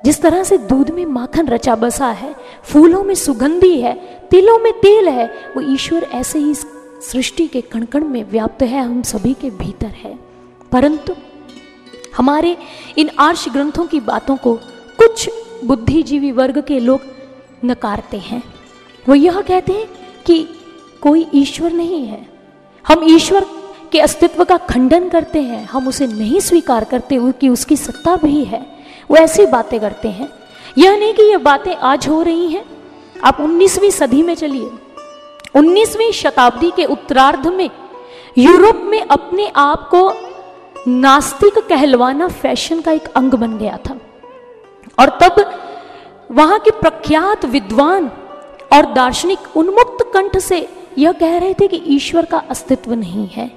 [0.05, 3.95] जिस तरह से दूध में माखन रचा बसा है, फूलों में सुगंधी है,
[4.31, 6.55] तिलों में तेल है, वो ईश्वर ऐसे ही
[7.13, 10.19] सृष्टि के कणकण में व्याप्त है, हम सभी के भीतर है।
[10.73, 11.13] परंतु
[12.17, 12.57] हमारे
[12.99, 14.55] इन आर्ष ग्रंथों की बातों को
[14.99, 15.31] कुछ
[15.65, 17.01] बुद्धिजीवी वर्ग के लोग
[17.65, 18.43] नकारते हैं।
[19.09, 19.87] वो यह कहते हैं
[20.27, 20.49] कि
[21.01, 22.29] कोई ईश्वर नहीं है।
[22.89, 23.47] हम ईश्वर
[23.93, 28.45] के अस्तित्व का खंडन करते हैं। हम उसे नहीं स्वीकार करते कि उसकी सत्ता भी
[28.45, 28.79] है।
[29.11, 30.29] वो ऐसी बातें करते हैं।
[30.79, 32.65] यह नहीं कि ये बातें आज हो रही हैं।
[33.25, 34.71] आप 19वीं सदी में चलिए।
[35.55, 37.71] 19वीं शताब्दी के उत्तरार्ध में
[38.39, 40.30] यूरोप में अपने आप को
[40.89, 43.99] नास्तिक कहलवाना फ़ैशन का एक अंग बन गया था।
[44.99, 45.61] और तब
[46.33, 48.11] वहाँ के प्रख्यात विद्वान
[48.73, 53.51] और दार्शनिक उन्मुक्त कंठ से यह कह रहे थे कि ईश्वर का अस्तित्व नहीं है।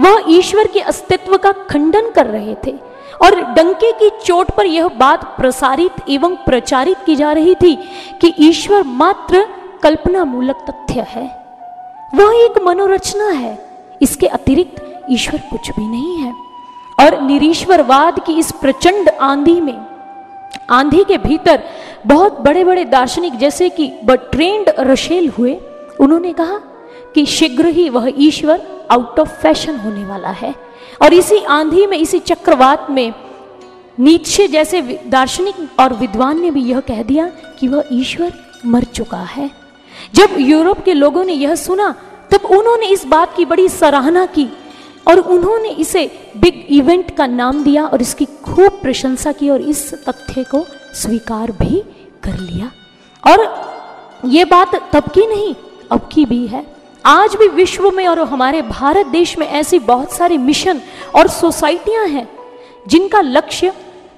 [0.00, 2.74] वह ईश्वर के अस्तित्व का खंडन कर रहे थे
[3.22, 7.76] और डंके की चोट पर यह बात प्रसारित एवं प्रचारित की जा रही थी
[8.20, 9.46] कि ईश्वर मात्र
[9.82, 11.26] कल्पना मूलक तथ्य है।
[12.14, 13.70] वह एक मनोरचना है।
[14.02, 16.51] इसके अतिरिक्त ईश्वर कुछ भी नहीं है।
[17.02, 19.86] और निरीश्वरवाद की इस प्रचंड आंधी में,
[20.70, 21.62] आंधी के भीतर
[22.06, 25.54] बहुत बड़े बड़े दार्शनिक जैसे कि बट्रेंड रशेल हुए,
[26.00, 26.58] उन्होंने कहा
[27.14, 30.54] कि शीघ्र ही वह ईश्वर आउट ऑफ़ फ़ैशन होने वाला है।
[31.02, 33.12] और इसी आंधी में, इसी चक्रवात में
[33.98, 37.26] नीचे जैसे दार्शनिक और विद्वान ने भी यह कह दिया
[37.60, 38.32] कि वह ईश्वर
[38.66, 39.50] मर चुका है।
[40.14, 41.94] जब यूरोप के लोगों ने यह सुना,
[42.30, 44.48] तब उन्होंने इस बात की बड़ी सराहना की
[45.06, 46.04] और उन्होंने इसे
[46.36, 51.50] बिग इवेंट का नाम दिया और इसकी खूब प्रशंसा की और इस तथ्य को स्वीकार
[51.52, 51.82] भी
[52.22, 52.70] कर लिया।
[53.24, 53.40] और
[54.28, 55.54] ये बात तब की नहीं,
[55.92, 56.64] अब की भी है।
[57.04, 60.80] आज भी विश्व में और हमारे भारत देश में ऐसी बहुत सारे मिशन
[61.14, 62.28] और सोसाइटियाँ हैं
[62.88, 63.72] जिनका लक्ष्य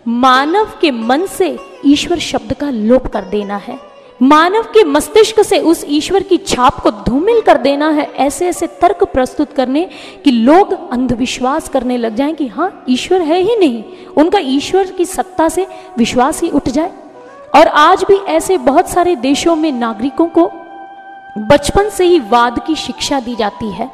[0.08, 3.78] मानव के मन से ईश्वर शब्द का लोप कर देना है।
[4.22, 8.66] मानव के मस्तिष्क से उस ईश्वर की छाप को धूमिल कर देना है। ऐसे ऐसे
[8.66, 9.88] तर्क प्रस्तुत करने
[10.24, 13.82] कि लोग अंधविश्वास करने लग जाएँ कि हाँ ईश्वर है ही नहीं।
[14.16, 15.66] उनका ईश्वर की सत्ता से
[15.98, 16.92] विश्वास ही उठ जाए।
[17.56, 20.50] और आज भी ऐसे बहुत सारे देशों में नागरिकों को
[21.38, 23.90] बचपन से ही वाद की शिक्षा दी जाती है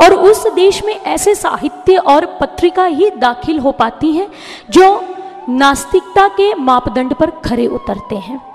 [0.00, 4.28] और उस देश में ऐसे साहित्य और पत्रिका ही दाखिल हो पाती हैं
[4.70, 5.04] जो
[5.48, 8.53] नास्तिकता के मापदंड पर खरे उतरते हैं।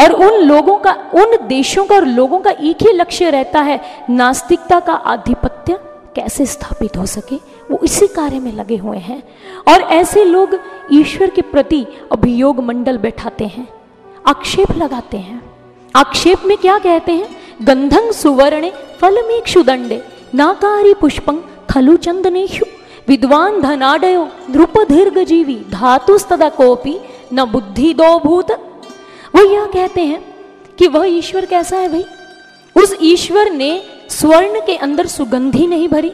[0.00, 3.80] और उन लोगों का, उन देशों का और लोगों का एक ही लक्ष्य रहता है,
[4.10, 5.78] नास्तिकता का आधिपत्य
[6.16, 7.36] कैसे स्थापित हो सके?
[7.70, 9.22] वो इसी कार्य में लगे हुए हैं।
[9.68, 10.58] और ऐसे लोग
[10.92, 13.68] ईश्वर के प्रति अभियोग मंडल बैठाते हैं,
[14.26, 15.42] आक्षेप लगाते हैं।
[15.96, 17.28] आक्षेप में क्या कहते हैं?
[17.62, 20.02] गंधं सुवर्णे फलमेक्षु दंडे,
[20.34, 21.36] नाकारी पुष्पं
[21.70, 22.64] खलु चंदनेशु
[23.08, 27.00] विद्वान धनाडयो नृप दीर्घ जीवी धातु धातुस्तदा कोपी
[27.32, 28.69] न बुद्धि दो भूत
[29.34, 30.22] वो यह कहते हैं
[30.78, 32.04] कि वह ईश्वर कैसा है भाई?
[32.76, 36.12] उस ईश्वर ने स्वर्ण के अंदर सुगंधी नहीं भरी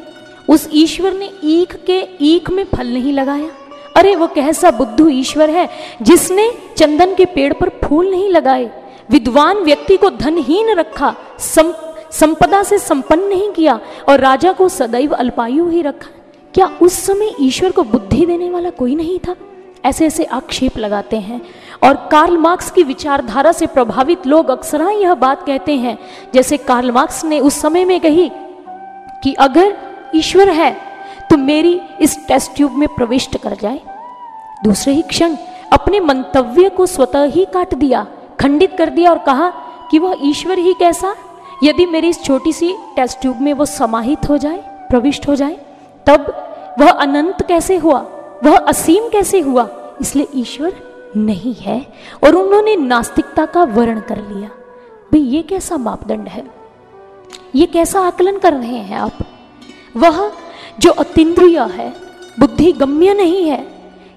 [0.49, 3.51] उस ईश्वर ने ईख के ईख में फल नहीं लगाया।
[3.97, 5.69] अरे वो कैसा बुद्धू ईश्वर है
[6.03, 8.71] जिसने चंदन के पेड़ पर फूल नहीं लगाए
[9.11, 11.73] विद्वान व्यक्ति को धनहीन रखा सम,
[12.13, 16.09] संपदा से संपन्न नहीं किया और राजा को सदैव अल्पायु ही रखा।
[16.55, 19.37] क्या उस समय ईश्वर को बुद्धि देने वाला कोई नहीं था?
[19.85, 21.41] ऐसे ऐसे आक्षेप लगाते हैं।
[21.83, 25.99] और कार्ल मार्क्स की विचारधारा से प्रभावित लोग अक्सर यह बात कहते हैं।
[26.35, 28.31] जैसे कार्ल मार्क्स ने उस समय में कही
[29.23, 29.77] कि अगर
[30.15, 30.71] ईश्वर है
[31.31, 33.81] तो मेरी इस टेस्ट ट्यूब में प्रविष्ट कर जाए।
[34.65, 35.37] दूसरे ही क्षण
[35.73, 38.07] अपने मंतव्य को स्वतः ही काट दिया,
[38.41, 39.49] खंडित कर दिया और कहा
[39.91, 41.15] कि वह ईश्वर ही कैसा?
[41.65, 44.57] यदि मेरी इस छोटी सी टेस्ट ट्यूब में वो समाहित हो जाए,
[44.91, 45.57] प्रविष्ट हो जाए,
[46.07, 46.27] तब
[46.81, 47.99] वह अनंत कैसे हुआ?
[48.45, 49.69] वह असीम कैसे हुआ?
[50.01, 50.75] इसलिए ईश्वर
[51.17, 51.87] नहीं है
[52.25, 54.49] और उन्होंने नास्तिकता का वर्ण कर लिया।
[55.13, 56.45] भाई, ये कैसा मापदंड है?
[57.55, 59.19] ये कैसा आकलन कर रहे हैं आप?
[59.97, 60.33] वह
[60.79, 61.93] जो अतिद्रिय है
[62.41, 63.67] बुद्धि गम्य नहीं है,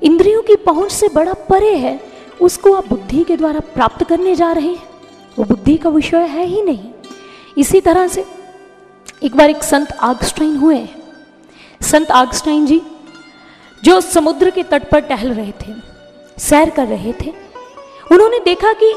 [0.04, 2.00] इंद्रियों की पहुँच से बड़ा परे है,
[2.42, 4.90] उसको आप बुद्धि के द्वारा प्राप्त करने जा रहे हैं।
[5.40, 6.90] वो बुद्धि का विषय है ही नहीं।
[7.58, 8.26] इसी तरह से
[9.24, 10.88] एक बार एक संत आगस्टाइन हुए
[11.82, 12.82] संत आगस्टाइन जी,
[13.84, 15.74] जो समुद्र के तट पर टहल रहे थे।
[16.40, 17.34] सैर कर रहे थे।
[18.12, 18.94] उन्होंने देखा कि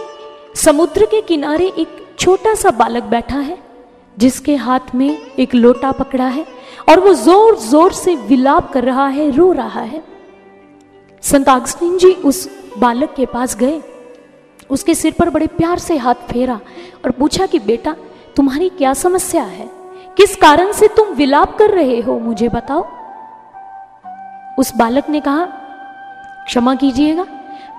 [0.57, 3.59] समुद्र के किनारे एक छोटा सा बालक बैठा है,
[4.19, 6.47] जिसके हाथ में एक लोटा पकड़ा है
[6.89, 10.03] और वो ज़ोर ज़ोर से विलाप कर रहा है, रो रहा है।
[11.23, 13.83] संत आगस्टीन जी उस बालक के पास गए।
[14.71, 16.61] उसके सिर पर बड़े प्यार से हाथ फेरा
[17.05, 17.97] और पूछा कि, बेटा,
[18.37, 19.71] तुम्हारी क्या समस्या है?
[20.17, 22.19] किस कारण से तुम विलाप कर रहे हो?
[22.19, 22.87] मुझे बताओ।
[24.59, 25.45] उस बालक ने कहा
[26.47, 27.27] क्षमा कीजिएगा।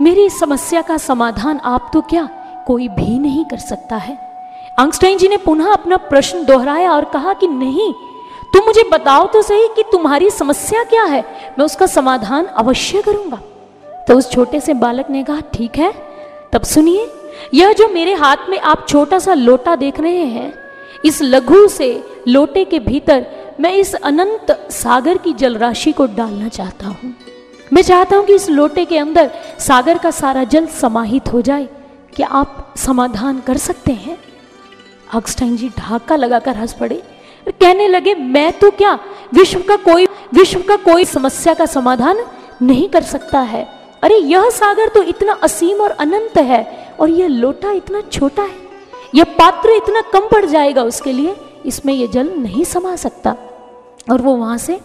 [0.01, 2.29] मेरी समस्या का समाधान आप तो क्या
[2.67, 4.17] कोई भी नहीं कर सकता है?
[4.79, 7.91] आंगस्टाइन जी ने पुनः अपना प्रश्न दोहराया और कहा कि नहीं,
[8.53, 11.21] तुम मुझे बताओ तो सही कि तुम्हारी समस्या क्या है?
[11.59, 13.39] मैं उसका समाधान अवश्य करूँगा।
[14.07, 15.91] तो उस छोटे से बालक ने कहा, ठीक है,
[16.53, 17.07] तब सुनिए,
[17.53, 20.53] यह जो मेरे हाथ में आप छोटा सा लोटा देख रहे हैं,
[21.05, 21.87] इस लघु से
[22.27, 23.25] लोटे के भीतर
[23.59, 27.13] मैं इस अनंत सागर की जलराशि को डालना चाहता हूँ।
[27.73, 31.67] मैं चाहता हूँ कि इस लोटे के अंदर सागर का सारा जल समाहित हो जाए
[32.15, 34.17] क्या आप समाधान कर सकते हैं।
[35.13, 37.01] अक्सटाइन जी ढाका लगाकर हंस पड़े
[37.49, 38.93] कहने लगे, मैं तो क्या
[39.33, 42.23] विश्व का कोई, विश्व का कोई समस्या का समाधान
[42.61, 43.67] नहीं कर सकता है?
[44.03, 48.61] अरे, यह सागर तो इतना असीम और अनंत है और यह लोटा इतना छोटा है।
[49.15, 53.35] यह पात्र इतना कम पड़ जाएगा उसके लिए, इसमें यह जल नहीं समा सकता।
[54.11, 54.79] और वो वहाँ से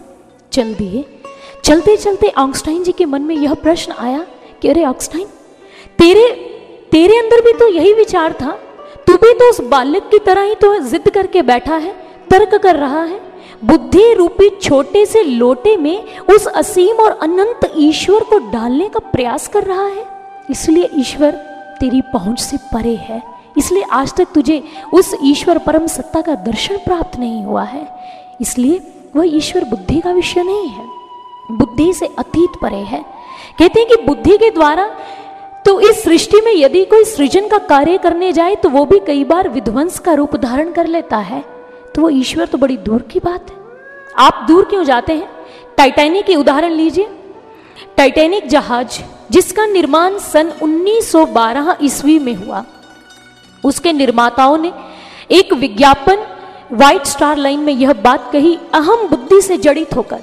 [0.52, 1.17] चल दिए।
[1.64, 4.26] चलते चलते ऑक्सटाइन जी के मन में यह प्रश्न आया
[4.62, 5.26] कि अरे ऑक्सटाइन
[5.98, 6.28] तेरे
[6.92, 8.50] तेरे अंदर भी तो यही विचार था?
[9.06, 11.94] तू भी तो उस बालक की तरह ही तो जिद करके बैठा है,
[12.30, 13.20] तर्क कर रहा है।
[13.64, 19.48] बुद्धि रूपी छोटे से लोटे में उस असीम और अनंत ईश्वर को डालने का प्रयास
[19.48, 20.06] कर रहा है।
[20.50, 21.30] इसलिए ईश्वर
[21.80, 23.22] तेरी पहुँच से परे है।
[23.58, 24.62] इसलिए आज तक तुझे
[24.94, 27.86] उस ईश्वर परम सत्ता का दर्शन प्राप्त नहीं हुआ है।
[28.40, 28.80] इसलिए
[29.16, 30.97] वह ईश्वर बुद्धि का विषय नहीं है।
[31.50, 33.04] बुद्धि से अतीत परे है।
[33.58, 34.90] कहते हैं कि बुद्धि के द्वारा
[35.66, 39.24] तो इस सृष्टि में यदि कोई सृजन का कार्य करने जाए तो वो भी कई
[39.24, 41.44] बार विध्वंस का रूप धारण कर लेता है।
[41.94, 43.56] तो वो ईश्वर तो बड़ी दूर की बात है।
[44.18, 45.28] आप दूर क्यों जाते हैं?
[45.76, 47.08] टाइटैनिक की उदाहरण लीजिए।
[47.96, 52.64] टाइटैनिक जहाज़, जिसका निर्माण सन 1912 ईस्वी में हुआ।
[53.64, 54.72] उसके निर्माताओं ने
[55.30, 56.26] एक विज्ञापन
[56.72, 60.18] व्हाइट स्टार लाइन में यह बात कही, अहम बुद्धि से जड़ित होकर।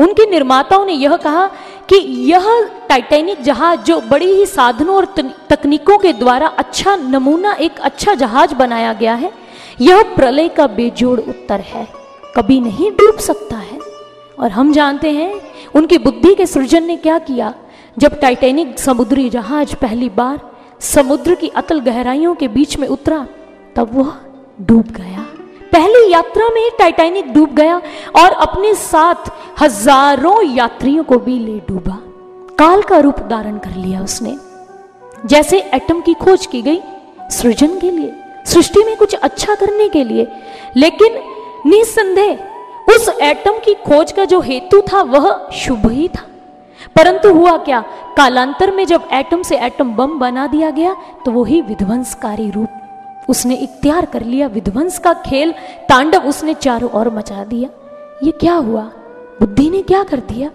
[0.00, 1.46] उनके निर्माताओं ने यह कहा
[1.88, 1.96] कि
[2.30, 5.04] यह टाइटैनिक जहाज़ जो बड़ी ही साधनों और
[5.50, 9.32] तकनीकों के द्वारा अच्छा नमूना, एक अच्छा जहाज़ बनाया गया है,
[9.80, 11.86] यह प्रलय का बेजोड़ उत्तर है।
[12.36, 13.78] कभी नहीं डूब सकता है।
[14.40, 15.40] और हम जानते हैं,
[15.74, 17.54] उनकी बुद्धि के सृजन ने क्या किया?
[17.98, 20.40] जब टाइटैनिक समुद्री जहाज़ पहली बार
[20.80, 23.26] समुद्र की अतल गहराइयों के बीच में उतरा,
[23.76, 24.12] तब वह
[24.60, 25.26] डूब गया।
[25.72, 27.76] पहली यात्रा में टाइटैनिक डूब गया
[28.16, 29.30] और अपने साथ
[29.60, 31.98] हज़ारों यात्रियों को भी ले डूबा।
[32.58, 34.36] काल का रूप धारण कर लिया उसने।
[35.26, 36.80] जैसे एटम की खोज की गई
[37.30, 38.12] सृजन के लिए,
[38.46, 40.26] सृष्टि में कुछ अच्छा करने के लिए।
[40.76, 41.18] लेकिन
[41.66, 42.38] निसंदेह,
[42.88, 46.26] उस एटम की खोज का जो हेतु था, वह शुभ ही था।
[46.96, 47.80] परंतु हुआ क्या?
[48.16, 52.68] कालांतर में जब एटम से एटम बम बना दिया गया तो वही विध्वंसकारी रूप
[53.30, 55.52] उसने इख्तियार कर लिया, विध्वंस का खेल,
[55.88, 57.70] तांडव उसने चारों ओर मचा दिया।
[58.22, 58.82] ये क्या हुआ?
[59.40, 60.50] बुद्धि ने क्या कर दिया?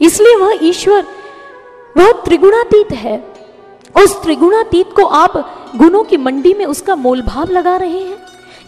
[0.00, 1.04] इसलिए वह ईश्वर,
[1.96, 3.24] वह त्रिगुणातीत है।
[3.96, 5.32] उस त्रिगुणातीत को आप
[5.76, 8.18] गुणों की मंडी में उसका मोल भाव लगा रहे हैं।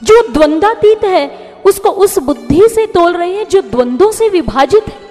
[0.04, 5.08] जो द्वंद्वातीत है, उसको उस बुद्धि से तोल रहे हैं, जो द्वंद्वों से विभाजित है।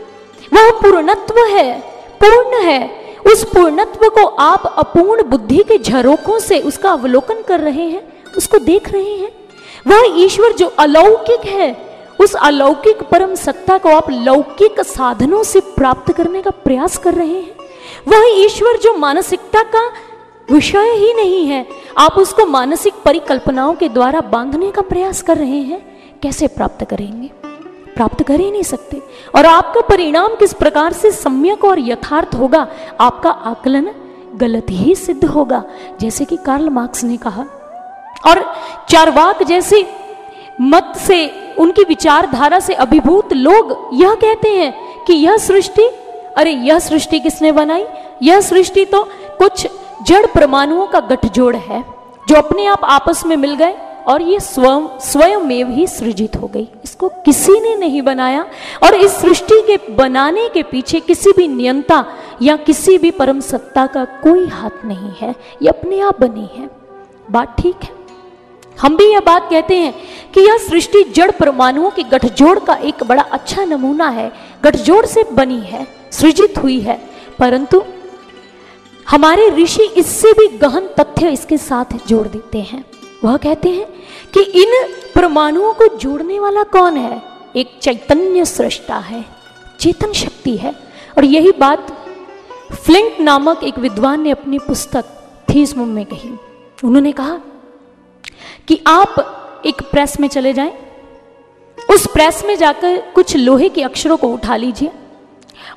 [0.53, 1.79] वह पूर्णत्व है,
[2.23, 7.83] पूर्ण है। उस पूर्णत्व को आप अपूर्ण बुद्धि के झरोकों से उसका अवलोकन कर रहे
[7.83, 9.31] हैं। उसको देख रहे हैं।
[9.87, 11.87] वह ईश्वर जो अलौकिक है,
[12.19, 17.41] उस अलौकिक परम सत्ता को आप लौकिक साधनों से प्राप्त करने का प्रयास कर रहे
[17.41, 17.55] हैं।
[18.07, 19.91] वह ईश्वर जो मानसिकता का
[20.51, 25.59] विषय ही नहीं है, आप उसको मानसिक परिकल्पनाओं के द्वारा बांधने का प्रयास कर रहे
[25.59, 27.27] हैं। कैसे प्राप्त करेंगे?
[27.95, 29.01] प्राप्त कर ही नहीं सकते।
[29.35, 32.67] और आपका परिणाम किस प्रकार से सम्यक और यथार्थ होगा,
[32.99, 33.91] आपका आकलन
[34.35, 35.63] गलत ही सिद्ध होगा।
[36.01, 37.45] जैसे कि कार्ल मार्क्स ने कहा
[38.25, 38.43] और
[38.89, 39.85] चारवाक जैसे
[40.61, 41.25] मत से,
[41.59, 44.73] उनकी विचारधारा से अभिभूत लोग यह कहते हैं
[45.05, 45.83] कि यह सृष्टि,
[46.37, 47.85] अरे यह सृष्टि किसने बनाई?
[48.23, 49.03] यह सृष्टि तो
[49.37, 49.67] कुछ
[50.07, 51.83] जड़ परमाणुओं का गठजोड़ है,
[52.27, 53.75] जो अपने आप आपस में मिल गए
[54.07, 58.45] और ये स्वयं स्वयं में ही सृजित हो गई। इसको किसी ने नहीं बनाया
[58.83, 62.03] और इस सृष्टि के बनाने के पीछे किसी भी नियंता
[62.41, 66.69] या किसी भी परम सत्ता का कोई हाथ नहीं है, ये अपने आप बनी है।
[67.31, 67.96] बात ठीक है।
[68.81, 69.93] हम भी यह बात कहते हैं
[70.33, 74.31] कि यह सृष्टि जड़ परमाणुओं के गठजोड़ का एक बड़ा अच्छा नमूना है।
[74.63, 77.09] गठजोड़ से बनी है, सृजित हुई है।
[77.39, 77.83] परंतु
[79.09, 82.85] हमारे ऋषि इससे भी गहन तथ्य इसके साथ जोड़ देते हैं।
[83.23, 83.87] वह कहते हैं
[84.33, 87.21] कि इन परमाणुओं को जोड़ने वाला कौन है?
[87.55, 89.25] एक चैतन्य सृष्टा है,
[89.79, 90.75] चेतन शक्ति है।
[91.17, 91.87] और यही बात
[92.85, 95.05] फ्लिंट नामक एक विद्वान ने अपनी पुस्तक
[95.49, 96.37] थीसम में कही।
[96.83, 97.39] उन्होंने कहा
[98.67, 100.73] कि आप एक प्रेस में चले जाएँ।
[101.77, 104.91] उस प्रेस में जाकर कुछ लोहे के अक्षरों को उठा लीजिए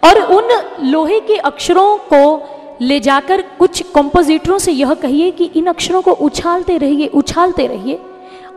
[0.05, 0.49] और उन
[0.87, 6.13] लोहे के अक्षरों को ले जाकर कुछ कंपोजिटरों से यह कहिए कि इन अक्षरों को
[6.13, 7.95] उछालते रहिए उछालते रहिए।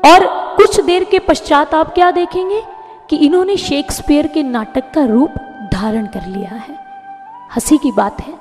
[0.05, 0.25] और
[0.57, 2.61] कुछ देर के पश्चात आप क्या देखेंगे
[3.09, 5.29] कि इन्होंने शेक्सपियर के नाटक का रूप
[5.73, 6.75] धारण कर लिया है।
[7.55, 8.33] हँसी की बात है।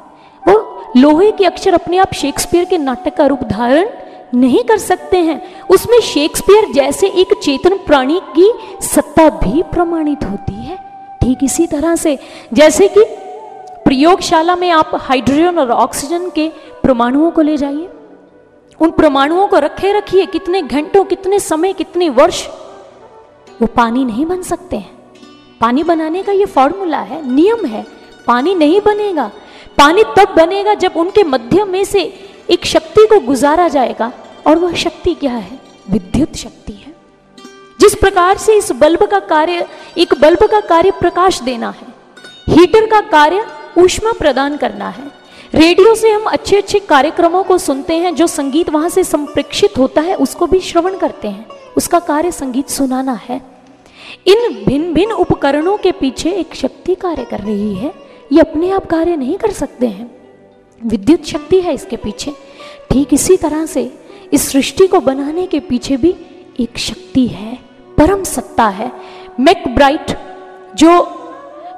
[0.49, 3.89] वो लोहे के अक्षर अपने आप शेक्सपियर के नाटक का रूप धारण
[4.35, 10.55] नहीं कर सकते हैं। उसमें शेक्सपियर जैसे एक चेतन प्राणी की सत्ता भी प्रमाणित होती
[10.55, 10.77] है।
[11.23, 12.19] ठीक इसी तरह से,
[12.53, 13.05] जैसे कि
[13.85, 16.49] प्रयोगशाला में आप हाइड्रोजन और ऑक्सीजन के
[16.85, 17.89] परमाणुओं को ले जाइए।
[18.81, 22.47] उन परमाणुओं को रखे रखिए, कितने घंटों, कितने समय, कितने वर्ष,
[23.63, 24.91] वो पानी नहीं बन सकते हैं।
[25.61, 27.87] पानी बनाने का ये फॉर्मूला है, नियम है,
[28.27, 29.31] पानी नहीं बनेगा।
[29.79, 32.13] पानी तब बनेगा जब उनके मध्य में से
[32.51, 34.13] एक शक्ति को गुजारा जाएगा
[34.47, 35.61] और वह शक्ति क्या है?
[35.91, 36.95] विद्युत शक्ति है।
[37.81, 41.87] जिस प्रकार से इस बल्ब का कार्य, एक बल्ब का कार्य प्रकाश देना है,
[42.49, 43.47] हीटर का कार्य
[43.79, 45.23] ऊष्मा प्रदान करना है।
[45.55, 50.01] रेडियो से हम अच्छे अच्छे कार्यक्रमों को सुनते हैं, जो संगीत वहाँ से संप्रेक्षित होता
[50.01, 53.43] है, उसको भी श्रवण करते हैं। उसका कार्य संगीत सुनाना है।
[54.27, 57.95] इन भिन्न भिन्न उपकरणों के पीछे एक शक्ति कार्य कर रही है।
[58.33, 60.22] ये अपने आप कार्य नहीं कर सकते हैं।
[60.85, 62.33] विद्युत शक्ति है इसके पीछे।
[62.91, 63.91] ठीक इसी तरह से
[64.33, 66.15] इस सृष्टि को बनाने के पीछे भी
[66.61, 67.59] एक शक्ति है,
[67.99, 68.91] परम सत्ता है।
[69.41, 70.17] मैकब्राइट,
[70.77, 71.01] जो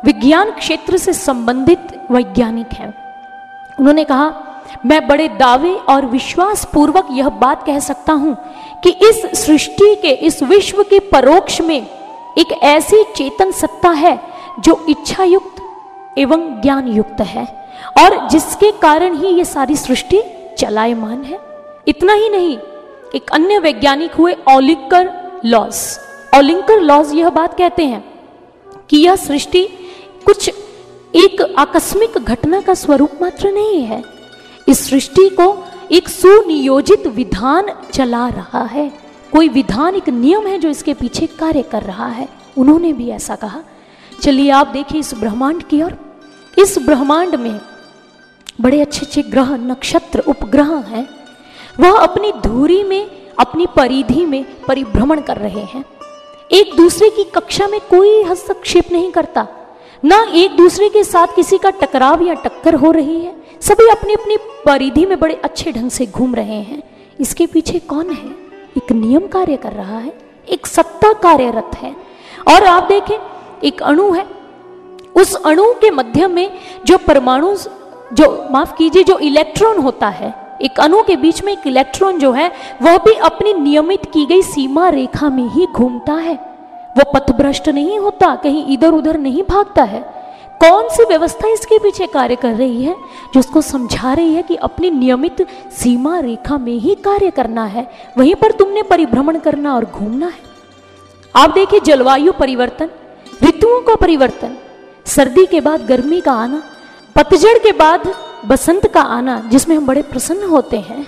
[0.05, 2.93] विज्ञान क्षेत्र से संबंधित वैज्ञानिक हैं।
[3.81, 4.33] उन्होंने कहा,
[4.87, 8.37] मैं बड़े दावे और विश्वास पूर्वक यह बात कह सकता हूँ
[8.85, 11.81] कि इस सृष्टि के, इस विश्व के परोक्ष में
[12.39, 14.19] एक ऐसी चेतन सत्ता है
[14.61, 17.47] जो इच्छा युक्त एवं ज्ञान युक्त है।
[18.01, 20.23] और जिसके कारण ही ये सारी सृष्टि
[20.59, 21.39] चलायमान है।
[21.89, 22.59] इतना ही नहीं,
[23.15, 25.11] एक अन्य वैज्ञानिक हुए ओलिकर
[25.45, 25.99] लॉस।
[26.39, 28.05] ओलिंकर लॉज यह बात कहते हैं
[28.91, 29.69] कि यह सृष्टि
[30.27, 30.49] कुछ
[31.15, 34.03] एक आकस्मिक घटना का स्वरूप मात्र नहीं है।
[34.69, 38.93] इस सृष्टि को एक सुनियोजित विधान चला रहा है।
[39.33, 43.37] कोई विधान, एक नियम है जो इसके पीछे कार्य कर रहा है। उन्होंने भी ऐसा
[43.37, 43.61] कहा।
[44.23, 45.97] चलिए आप देखिए इस ब्रह्मांड की ओर।
[46.59, 47.61] इस ब्रह्मांड में
[48.61, 51.09] बड़े अच्छे अच्छे ग्रह, नक्षत्र, उपग्रह हैं।
[51.81, 55.85] वह अपनी धूरी में, अपनी परिधि में परिभ्रमण कर रहे हैं।
[56.53, 59.49] एक दूसरे की कक्षा में कोई हस्तक्षेप नहीं करता।
[60.05, 64.15] ना एक दूसरे के साथ किसी का टकराव या टक्कर हो रही है। सभी अपनी
[64.15, 66.83] अपनी परिधि में बड़े अच्छे ढंग से घूम रहे हैं।
[67.21, 68.31] इसके पीछे कौन है?
[68.77, 71.97] एक नियम कार्य कर रहा है। एक सत्ता कार्यरत है।
[72.49, 73.19] और आप देखें,
[73.65, 74.27] एक अणु है।
[75.17, 76.51] उस अणु के मध्य में
[76.87, 77.57] जो परमाणु
[78.15, 82.33] जो, माफ़ कीजिए, जो इलेक्ट्रॉन होता है, एक अणु के बीच में एक इलेक्ट्रॉन जो
[82.33, 86.35] है, वह भी अपनी नियमित की गई सीमा रेखा में ही घूमता है।
[86.99, 90.01] वो पथभ्रष्ट नहीं होता, कहीं इधर उधर नहीं भागता है।
[90.61, 92.97] कौन सी व्यवस्था इसके पीछे कार्य कर रही है,
[93.35, 97.91] जो उसको समझा रही है कि अपनी नियमित सीमा रेखा में ही कार्य करना है,
[98.19, 100.55] वहीं पर तुमने परिभ्रमण करना और घूमना है?
[101.37, 102.91] आप देखिए जलवायु परिवर्तन,
[103.45, 104.57] ऋतुओं का परिवर्तन,
[105.07, 106.63] सर्दी के बाद गर्मी का आना
[107.17, 108.15] पतझड़ के बाद
[108.47, 111.07] बसंत का आना, जिसमें हम बड़े प्रसन्न होते हैं।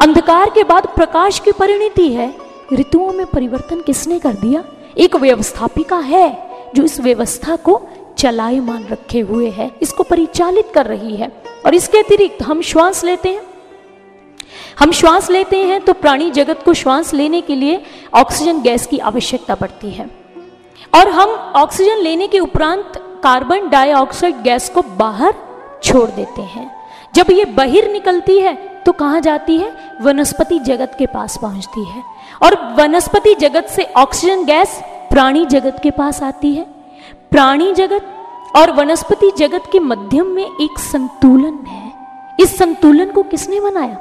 [0.00, 2.34] अंधकार के बाद प्रकाश की परिणति है।
[2.72, 4.64] ऋतुओं में परिवर्तन किसने कर दिया?
[4.98, 7.82] एक व्यवस्थापिका है, जो इस व्यवस्था को
[8.18, 13.28] चलायमान रखे हुए है। इसको परिचालित कर रही है। और इसके अतिरिक्त हम श्वास लेते
[13.28, 13.42] हैं।
[14.78, 17.82] हम श्वास लेते हैं तो प्राणी जगत को श्वास लेने के लिए
[18.14, 20.10] ऑक्सीजन गैस की आवश्यकता पड़ती है।
[20.94, 25.34] और हम ऑक्सीजन लेने के उपरांत कार्बन डाइऑक्साइड गैस को बाहर
[25.84, 26.70] छोड़ देते हैं।
[27.14, 28.54] जब ये बहिर निकलती है
[28.86, 29.72] तो कहाँ जाती है?
[30.00, 32.02] वनस्पति जगत के पास पहुँचती है।
[32.42, 36.66] और वनस्पति जगत से ऑक्सीजन गैस प्राणी जगत के पास आती है।
[37.30, 38.06] प्राणी जगत
[38.56, 41.92] और वनस्पति जगत के मध्यम में एक संतुलन है।
[42.40, 43.94] इस संतुलन को किसने बनाया?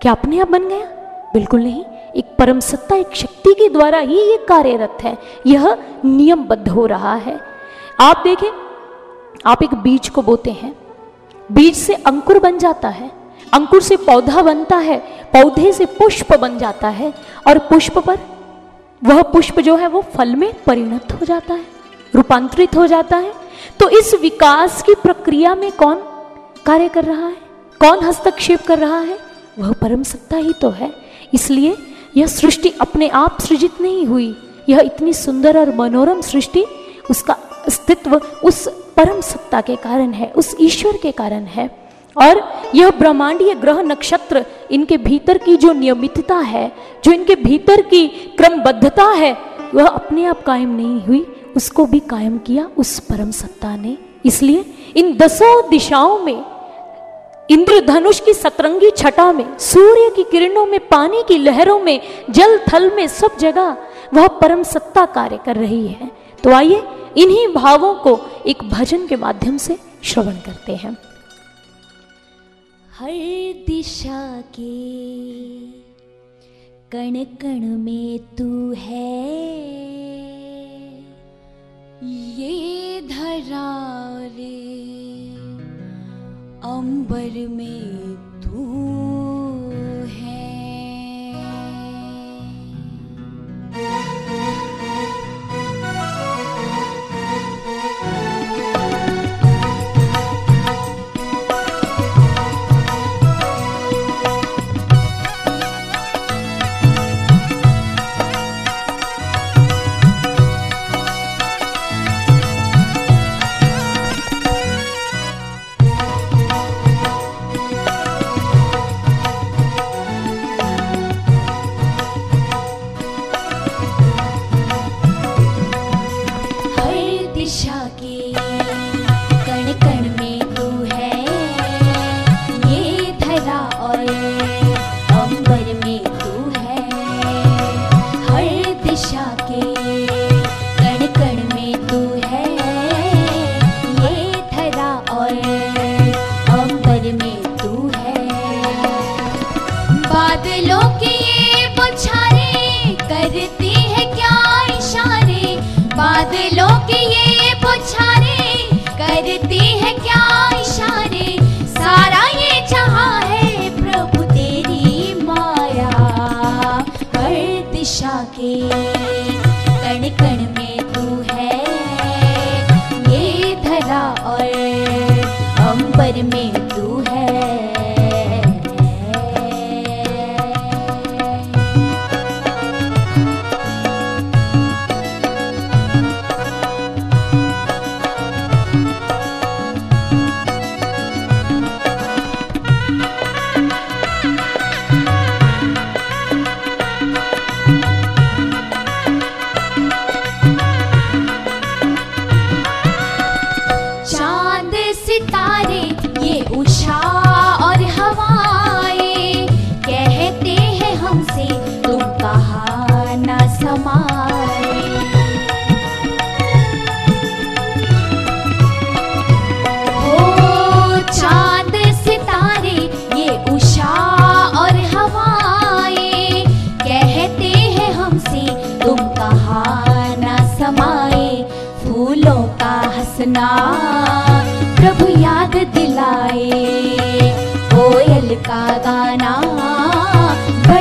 [0.00, 0.84] क्या अपने आप बन गया?
[1.32, 1.84] बिल्कुल नहीं।
[2.16, 7.14] एक परम सत्ता, एक शक्ति के द्वारा ही ये कार्यरत है। यह नियमबद्ध हो रहा
[7.14, 7.40] है।
[8.00, 8.48] आप देखें,
[9.46, 10.74] आप एक बीज को बोते हैं।
[11.50, 13.10] बीज से अंकुर बन जाता है,
[13.52, 14.98] अंकुर से पौधा बनता है,
[15.32, 17.12] पौधे से पुष्प बन जाता है
[17.46, 18.18] और पुष्प पर
[19.02, 21.64] वह पुष्प जो है वो फल में परिणत हो जाता है,
[22.14, 23.32] रूपांतरित हो जाता है।
[23.80, 26.02] तो इस विकास की प्रक्रिया में कौन
[26.66, 27.36] कार्य कर रहा है,
[27.80, 29.18] कौन हस्तक्षेप कर रहा है,
[29.58, 30.92] वह परम सत्ता ही तो है।
[31.34, 31.76] इसलिए
[32.16, 34.34] यह सृष्टि अपने आप सृजित नहीं हुई,
[34.68, 36.64] यह इतनी सुंदर और मनोरम सृष्टि
[37.10, 37.34] उसका
[37.66, 43.54] अस्तित्व उस परम सत्ता के कारण है, उस ईश्वर के कारण है। और यह ब्रह्मांडीय
[43.54, 46.72] ग्रह नक्षत्र इनके भीतर की जो नियमितता है,
[47.04, 49.36] जो इनके भीतर की क्रमबद्धता है,
[49.74, 54.64] वह अपने आप कायम नहीं हुई, उसको भी कायम किया उस परम सत्ता ने। इसलिए
[54.96, 56.44] इन दसों दिशाओं में,
[57.50, 62.90] इंद्रधनुष की सतरंगी छटा में, सूर्य की किरणों में, पानी की लहरों में, जल थल
[62.96, 63.76] में, सब जगह
[64.14, 66.10] वह परम सत्ता कार्य कर रही है।
[66.44, 66.82] तो आइए
[67.18, 70.96] इन्हीं भावों को एक भजन के माध्यम से श्रवण करते हैं।
[72.98, 73.10] हर
[73.66, 74.76] दिशा के
[76.92, 79.38] कण कण में तू है।
[82.38, 83.68] ये धरा
[84.36, 84.58] रे
[86.64, 88.78] अंबर में तू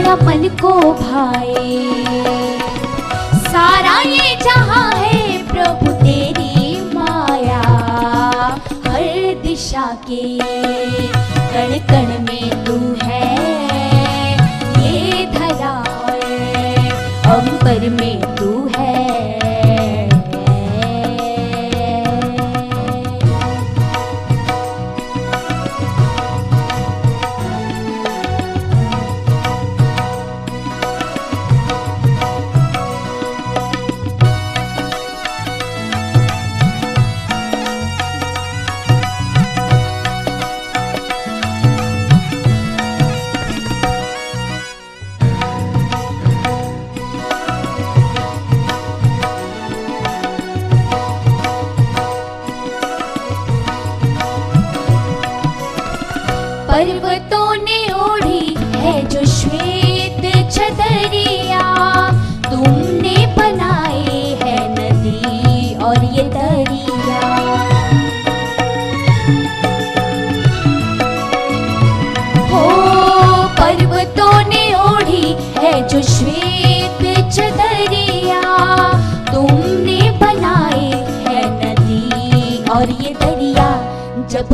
[0.08, 1.80] बड़ा मन को भाए।
[3.46, 7.60] सारा ये जहाँ है प्रभु तेरी माया,
[8.86, 10.22] हर दिशा के
[11.52, 13.36] कण कण में तू है।
[14.86, 15.76] ये धरा
[17.36, 18.37] अंबर में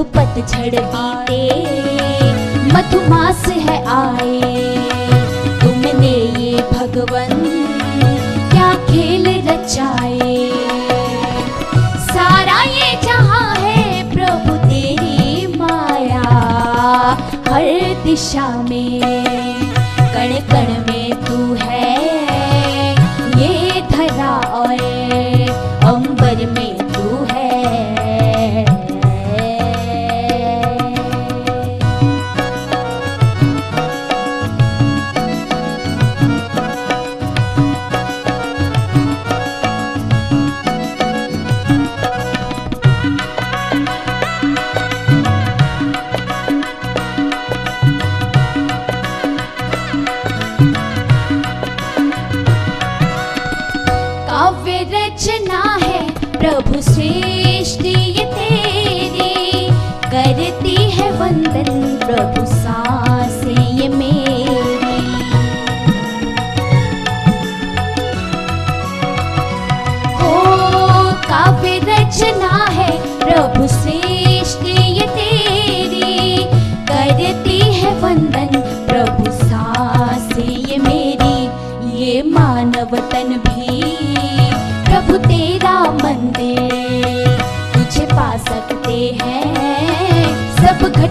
[0.03, 1.41] पतझड़ बीते,
[2.73, 4.41] मधुमास है आए।
[5.61, 7.33] तुमने ये भगवन
[8.51, 10.37] क्या खेल रचाए?
[12.07, 13.81] सारा ये जहाँ है
[14.13, 16.23] प्रभु तेरी माया,
[17.49, 17.65] हर
[18.03, 18.82] दिशा में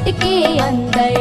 [0.03, 1.15] घट के अंदर।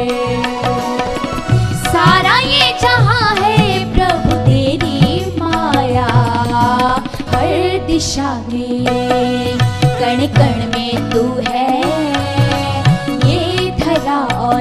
[1.84, 3.58] सारा ये जहाँ है
[3.94, 6.06] प्रभु तेरी माया।
[7.32, 9.58] हर दिशा में
[10.00, 11.70] कण कण में तू है।
[13.30, 14.60] ये धरा और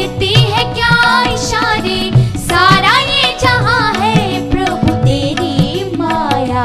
[0.00, 2.12] करती है क्या इशारे?
[2.38, 6.64] सारा ये जहाँ है प्रभु तेरी माया।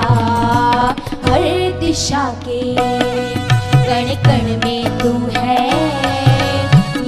[1.25, 2.75] हर दिशा के
[3.87, 5.67] कण कण में तू है।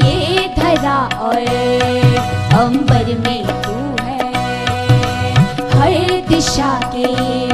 [0.05, 1.47] ये धरा और
[2.59, 4.31] अंबर में तू है।
[5.79, 7.46] हर दिशा के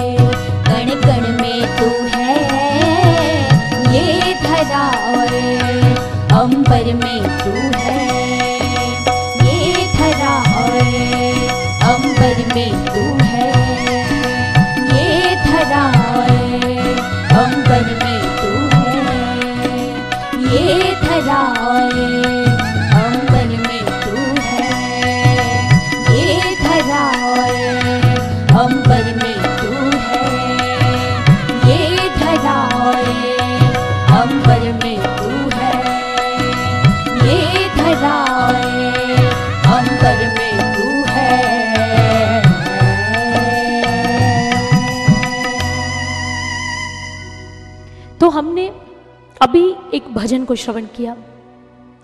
[50.43, 51.17] भजन को श्रवण किया,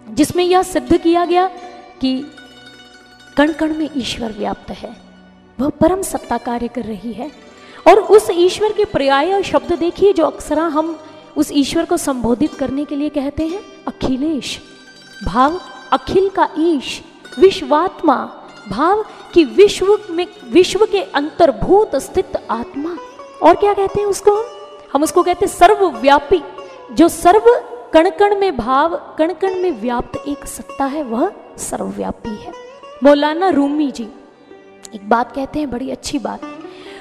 [0.09, 1.47] जिसमें यह सिद्ध किया गया
[2.01, 2.25] कि
[3.37, 4.95] कण कण में ईश्वर व्याप्त है।
[5.59, 7.31] वह परम सत्ता कार्य कर रही है।
[7.87, 10.99] और उस ईश्वर के पर्याय शब्द देखिए, जो अक्सरा हम
[11.37, 14.61] उस ईश्वर को संबोधित करने के लिए कहते हैं, अखिलेश।
[15.25, 15.59] भाव,
[15.93, 17.01] अखिल का ईश,
[17.39, 18.15] विश्वात्मा।
[18.69, 22.97] भाव कि विश्व में, विश्व के अंतर्भूत स्थित आत्मा।
[23.43, 24.45] और क्या कहते हैं उसको हम?
[24.93, 26.41] हम उसको कहते हैं सर्वव्यापी।
[26.91, 32.29] जो सर्व कण कण में भाव कण कण में व्याप्त एक सत्ता है, वह सर्वव्यापी
[32.29, 32.51] है।
[33.03, 34.07] मौलाना रूमी जी,
[34.95, 36.41] एक बात कहते हैं, बड़ी अच्छी बात।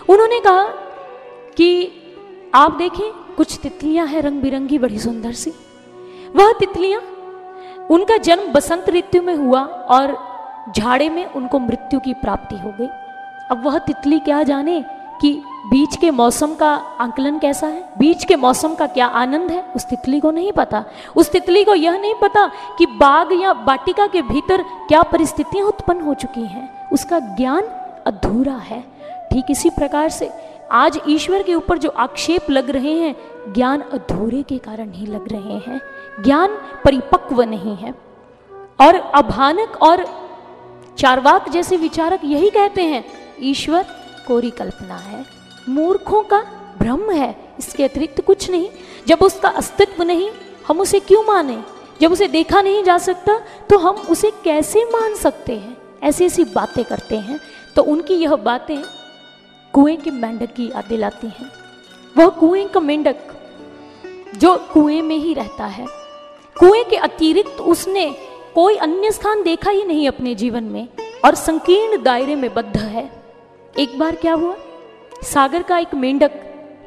[0.08, 0.64] उन्होंने कहा
[1.56, 1.92] कि
[2.54, 5.50] आप देखें, कुछ तितलियाँ हैं रंग बिरंगी बड़ी सुंदर सी।
[6.36, 7.00] वह तितलियाँ,
[7.90, 10.16] उनका जन्म बसंत ऋतु में हुआ और
[10.76, 12.88] झाड़े में उनको मृत्यु की प्राप्ति हो गई।
[13.50, 14.84] अब वह तितली क्या जाने
[15.20, 17.88] कि बीच के मौसम का आंकलन कैसा है?
[17.98, 19.64] बीच के मौसम का क्या आनंद है?
[19.76, 20.84] उस तितली को नहीं पता।
[21.16, 22.46] उस तितली को यह नहीं पता
[22.78, 27.62] कि बाग या बाटिका के भीतर क्या परिस्थितियाँ उत्पन्न हो चुकी हैं। उसका ज्ञान
[28.06, 28.84] अधूरा है।
[29.32, 30.30] ठीक इसी प्रकार से
[30.72, 33.16] आज ईश्वर के ऊपर जो आक्षेप लग रहे हैं,
[33.52, 35.80] ज्ञान अधूरे के कारण ही लग रहे हैं।
[36.22, 36.48] ज्ञान
[36.84, 37.94] परिपक्व नहीं है।
[38.80, 40.04] और अभानक और
[40.98, 43.04] चारवाक जैसे विचारक यही कहते हैं,
[43.40, 43.86] ईश्वर,
[44.28, 45.37] कोरी कल्पना है।
[45.68, 46.40] मूर्खों का
[46.78, 48.68] भ्रम है। इसके अतिरिक्त कुछ नहीं।
[49.06, 50.30] जब उसका अस्तित्व नहीं,
[50.68, 51.58] हम उसे क्यों माने?
[52.00, 53.38] जब उसे देखा नहीं जा सकता
[53.70, 55.76] तो हम उसे कैसे मान सकते हैं?
[56.02, 57.38] ऐसी ऐसी बातें करते हैं।
[57.76, 58.82] तो उनकी यह बातें
[59.72, 61.50] कुएँ के मेंढक की याद दिलाती हैं।
[62.16, 63.16] वह कुएँ का मेंढक,
[64.36, 65.86] जो कुएँ में ही रहता है।
[66.56, 68.10] कुएँ के अतिरिक्त उसने
[68.54, 70.88] कोई अन्य स्थान देखा ही नहीं अपने जीवन में,
[71.24, 73.10] और संकीर्ण दायरे में बद्ध है।
[73.78, 74.56] एक बार क्या हुआ?
[75.22, 76.30] सागर का एक मेंढक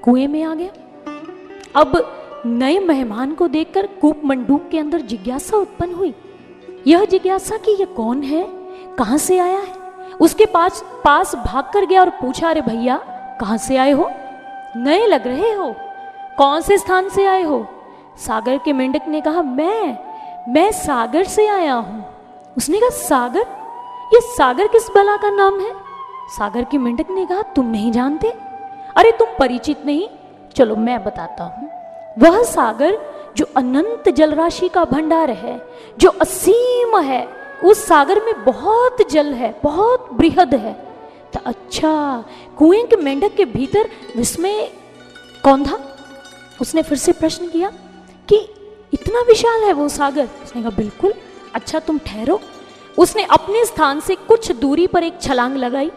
[0.04, 0.70] कुएँ में आ गया।
[1.76, 6.14] अब नए मेहमान को देखकर कूप मंडूक के अंदर जिज्ञासा उत्पन्न हुई।
[6.88, 8.48] यह जिज्ञासा कि यह कौन है?
[8.98, 9.74] कहाँ से आया है?
[10.22, 12.98] उसके पास पास भाग कर गया और पूछा, अरे भैया,
[13.42, 14.12] कहाँ से आए हो?
[14.76, 15.76] नए लग रहे हो?
[16.38, 17.68] कौन से स्थान से आए हो?
[18.18, 19.98] सागर के मेंढक ने कहा, मैं
[20.54, 22.06] मैं सागर से आया हूँ।
[22.58, 23.46] उसने कहा, सागर?
[24.14, 25.81] ये सागर किस बला का नाम है?
[26.38, 28.28] सागर के मेंढक ने कहा, तुम नहीं जानते?
[28.98, 30.10] अरे, तुम परिचित नहीं?
[30.56, 31.70] चलो, मैं बताता हूँ।
[32.20, 33.00] वह सागर,
[33.38, 35.68] जो अनंत जलराशि का भंडार है,
[35.98, 37.28] जो असीम है,
[37.64, 40.74] उस सागर में बहुत जल है, बहुत बृहद है।
[41.34, 42.24] तो अच्छा
[42.58, 44.72] कुएँ के मेंढक के भीतर विस्मय
[45.44, 45.98] कौन था?
[46.62, 47.70] उसने फिर से प्रश्न किया,
[48.30, 48.36] कि
[48.94, 50.28] इतना विशाल है वो सागर?
[50.44, 51.14] उसने कहा, बिल्कुल।
[51.56, 52.40] अच्छा तुम ठहरो।
[52.98, 55.92] उसने अपने स्थान से कुछ दूरी पर एक छलांग लगाई।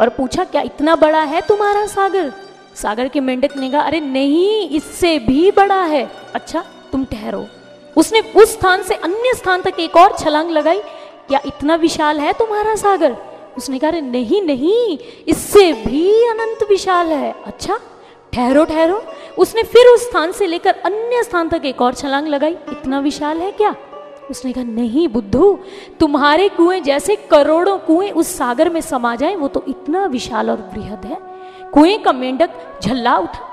[0.00, 2.32] और पूछा, क्या इतना बड़ा है तुम्हारा सागर?
[2.74, 7.46] सागर के मेंढक ने कहा, अरे नहीं, इससे भी बड़ा है। अच्छा तुम ठहरो।
[7.96, 10.80] उसने उस स्थान से अन्य स्थान तक एक और छलांग लगाई,
[11.28, 13.16] क्या इतना विशाल है तुम्हारा सागर?
[13.56, 17.78] उसने कहा, अरे नहीं नहीं, इससे भी अनंत विशाल है। अच्छा
[18.32, 19.02] ठहरो ठहरो।
[19.38, 23.38] उसने फिर उस स्थान से लेकर अन्य स्थान तक एक और छलांग लगाई, इतना विशाल
[23.38, 23.74] है क्या?
[24.30, 25.58] उसने कहा, नहीं बुद्धू,
[26.00, 30.56] तुम्हारे कुएँ जैसे करोड़ों कुएँ उस सागर में समा जाए, वो तो इतना विशाल और
[30.74, 31.18] बृहद है।
[31.72, 32.50] कुएँ का मेंढक
[32.82, 33.46] झल्ला उठा,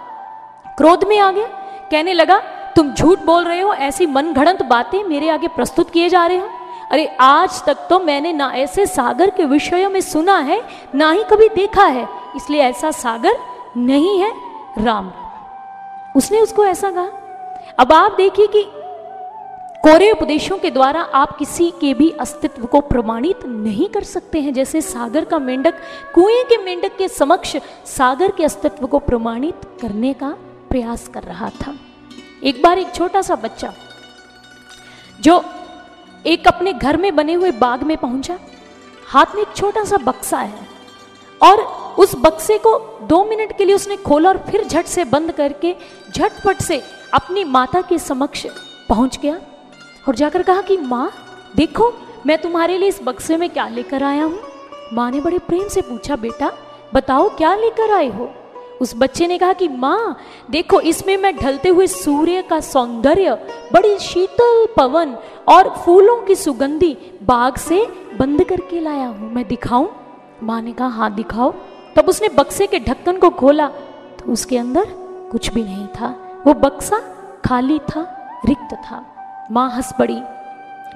[0.78, 1.48] क्रोध में आ गया,
[1.92, 2.40] कहने लगा,
[2.76, 6.38] तुम झूठ बोल रहे हो, ऐसी मन घड़ंत बातें मेरे आगे प्रस्तुत किए जा रहे
[6.38, 6.50] हो?
[6.92, 10.62] अरे, आज तक तो मैंने ना ऐसे सागर के विषयों में सुना है,
[10.96, 13.38] ना ही कभी देखा है, इसलिए ऐसा सागर
[13.78, 14.34] नहीं है
[14.80, 15.12] राम।
[16.16, 17.10] उसने उसको ऐसा कहा।
[17.80, 18.66] अब आप देखिए कि
[19.84, 24.54] कोरे उपदेशों के द्वारा आप किसी के भी अस्तित्व को प्रमाणित नहीं कर सकते हैं।
[24.54, 25.74] जैसे सागर का मेंढक,
[26.16, 27.56] कुएँ के मेंढक के समक्ष
[27.88, 30.30] सागर के अस्तित्व को प्रमाणित करने का
[30.70, 31.76] प्रयास कर रहा था।
[32.44, 33.74] एक बार एक छोटा सा बच्चा,
[35.20, 35.44] जो
[36.26, 38.40] एक अपने घर में बने हुए बाग में पहुँचा।
[39.08, 40.68] हाथ में एक छोटा सा बक्सा है
[41.42, 41.62] और
[42.00, 45.76] उस बक्से को दो मिनट के लिए उसने खोला और फिर झट से बंद करके,
[46.12, 46.82] झटपट से
[47.14, 48.46] अपनी माता के समक्ष
[48.90, 49.40] पहुँच गया।
[50.08, 51.12] और जाकर कहा कि माँ,
[51.56, 51.94] देखो,
[52.26, 54.40] मैं तुम्हारे लिए इस बक्से में क्या लेकर आया हूँ?
[54.94, 56.52] माँ ने बड़े प्रेम से पूछा, बेटा,
[56.94, 58.30] बताओ क्या लेकर आए हो?
[58.82, 60.18] उस बच्चे ने कहा कि माँ,
[60.52, 63.34] देखो, इसमें मैं ढलते हुए सूर्य का सौंदर्य,
[63.74, 65.16] बड़ी शीतल पवन
[65.48, 67.86] और फूलों की सुगंधी बाग से
[68.20, 69.90] बंद करके लाया हूँ। मैं दिखाऊँ?
[70.44, 71.54] माँ ने कहा हाँ दिखाओ।
[71.96, 73.68] तब उसने बक्से के ढक्कन को खोला
[74.20, 74.86] तो उसके अंदर
[75.32, 76.08] कुछ भी नहीं था।
[76.48, 77.00] वो बक्सा
[77.46, 78.02] खाली था,
[78.46, 79.15] रिक्त था।
[79.52, 80.22] माँ हंस पड़ी।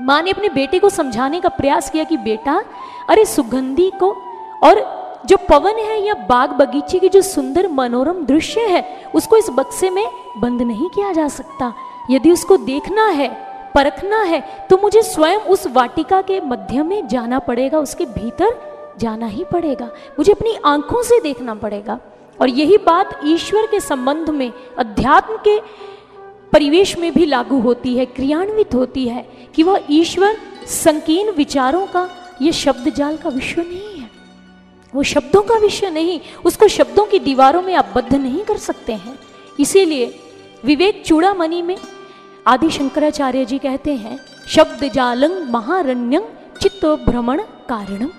[0.02, 2.64] माँ ने अपने बेटे को समझाने का प्रयास किया कि, बेटा,
[3.10, 4.18] अरे सुगंधी को
[4.64, 9.50] और जो पवन है या बाग बगीचे की जो सुंदर मनोरम दृश्य है, उसको इस
[9.50, 11.74] बक्से में बंद नहीं किया जा सकता।
[12.10, 13.30] यदि उसको देखना है,
[13.76, 18.58] परखना है तो मुझे स्वयं उस वाटिका के मध्य में जाना पड़ेगा, उसके भीतर
[19.00, 22.00] जाना ही पड़ेगा। मुझे अपनी आँखों से देखना पड़ेगा।
[22.41, 25.58] और यही बात ईश्वर के संबंध में, अध्यात्म के
[26.54, 29.26] परिवेश में भी लागू होती है, क्रियान्वित होती है
[29.56, 30.38] कि वह ईश्वर
[30.68, 32.08] संकीर्ण विचारों का
[32.41, 34.10] यह शब्द जाल का विश्व नहीं है।
[34.93, 38.93] वो शब्दों का विषय नहीं, उसको शब्दों की दीवारों में आप बद्ध नहीं कर सकते
[38.93, 39.18] हैं।
[39.60, 40.14] इसीलिए
[40.64, 41.78] विवेक चूड़ामणि में
[42.47, 46.22] आदि शंकराचार्य जी कहते हैं, शब्द जालंग महारण्यं
[46.62, 48.10] चित्त भ्रमण कारणम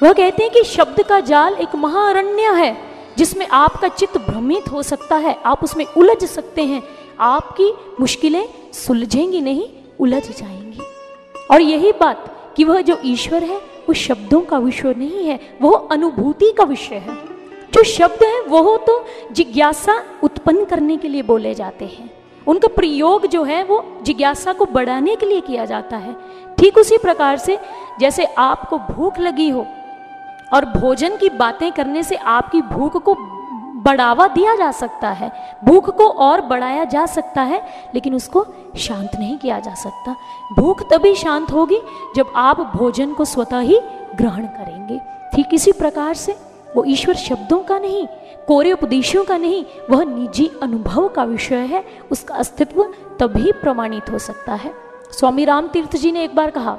[0.00, 2.76] वह कहते हैं कि शब्द का जाल एक महारण्य है,
[3.18, 6.82] जिसमें आपका चित्त भ्रमित हो सकता है, आप उसमें उलझ सकते हैं
[7.20, 9.68] आपकी मुश्किलें सुलझेंगी नहीं,
[10.00, 10.80] उलझ जाएँगी।
[11.50, 15.88] और यही बात कि वह जो ईश्वर है, वो शब्दों का विषय नहीं है वह
[15.92, 17.14] अनुभूति का विषय है।
[17.74, 22.10] जो शब्द है वो तो जिज्ञासा उत्पन्न करने के लिए बोले जाते हैं।
[22.46, 26.16] उनका प्रयोग जो है, वो जिज्ञासा को बढ़ाने के लिए किया जाता है।
[26.58, 27.58] ठीक उसी प्रकार से
[28.00, 29.66] जैसे आपको भूख लगी हो,
[30.54, 33.14] और भोजन की बातें करने से आपकी भूख को
[33.84, 35.30] बढ़ावा दिया जा सकता है।
[35.64, 37.62] भूख को और बढ़ाया जा सकता है,
[37.94, 40.14] लेकिन उसको शांत नहीं किया जा सकता।
[40.56, 41.80] भूख तभी शांत होगी
[42.16, 43.80] जब आप भोजन को स्वतः ही
[44.14, 44.98] ग्रहण करेंगे।
[45.34, 46.36] ठीक इसी प्रकार से
[46.76, 48.06] वो ईश्वर शब्दों का नहीं,
[48.46, 52.82] कोरे उपदेशों का नहीं, वह निजी अनुभव का विषय है, उसका अस्तित्व
[53.20, 54.72] तभी प्रमाणित हो सकता है।
[55.12, 56.72] स्वामी राम तीर्थ जी ने एक बार कहा,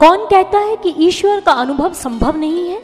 [0.00, 2.80] कौन कहता है कि ईश्वर का अनुभव संभव नहीं है?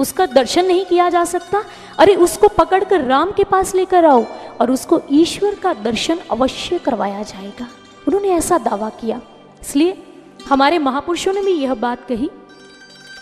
[0.00, 1.64] उसका दर्शन नहीं किया जा सकता?
[1.98, 4.24] अरे, उसको पकड़कर राम के पास लेकर आओ
[4.60, 7.68] और उसको ईश्वर का दर्शन अवश्य करवाया जाएगा।
[8.08, 9.20] उन्होंने ऐसा दावा किया।
[9.62, 10.02] इसलिए
[10.48, 12.30] हमारे महापुरुषों ने भी यह बात कही।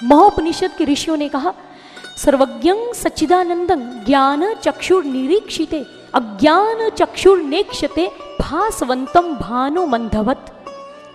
[0.05, 1.55] महोपनिषद के ऋषियों ने कहा,
[2.25, 8.11] सर्वज्ञं सच्चिदानंदं ज्ञान चक्षुर निरीक्षिते, अज्ञान चक्षुर नेक्षते
[8.41, 10.65] भासवंतम भानु मंधवत।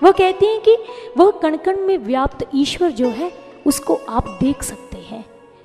[0.04, 0.78] वह कहते हैं कि
[1.18, 3.34] वह कण कण में व्याप्त ईश्वर जो है,
[3.68, 4.83] उसको आप देख सकते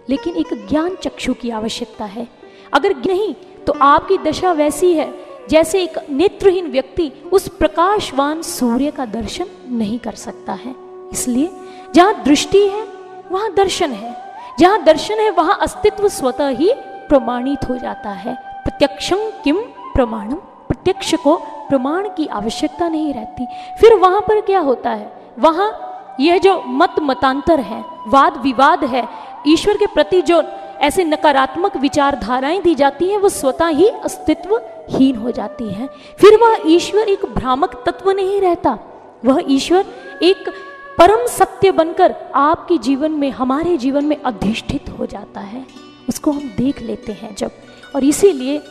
[0.08, 2.26] लेकिन एक ज्ञान चक्षु की आवश्यकता है।
[2.72, 3.34] अगर नहीं
[3.66, 5.12] तो आपकी दशा वैसी है,
[5.50, 10.74] जैसे एक नेत्रहीन व्यक्ति उस प्रकाशवान सूर्य का दर्शन नहीं कर सकता है।
[11.12, 11.50] इसलिए
[11.94, 12.86] जहाँ दृष्टि है,
[13.30, 14.16] वहाँ दर्शन है।
[14.60, 16.72] जहाँ दर्शन है, वहाँ अस्तित्व स्वतः ही
[17.08, 18.34] प्रमाणित हो जाता है।
[18.64, 19.56] प्रत्यक्षम किम
[19.94, 20.34] प्रमाणम
[20.68, 21.36] प्रत्यक्ष को
[21.68, 23.46] प्रमाण की आवश्यकता नहीं रहती।
[23.80, 25.12] फिर वहाँ पर क्या होता है?
[25.38, 25.84] वहाँ
[26.20, 29.06] यह जो मत मतांतर है वाद विवाद है
[29.46, 30.42] ईश्वर के प्रति जो
[30.80, 35.88] ऐसे नकारात्मक विचारधाराएँ दी जाती हैं, वो स्वतः ही अस्तित्वहीन हो जाती हैं।
[36.20, 38.78] फिर वह ईश्वर एक भ्रामक तत्व नहीं रहता।
[39.24, 39.84] वह ईश्वर
[40.22, 40.48] एक
[40.98, 45.66] परम सत्य बनकर आपके जीवन में, हमारे जीवन में अधिष्ठित हो जाता है।
[46.08, 47.50] उसको हम देख लेते हैं जब।
[47.96, 48.62] और इसीलिए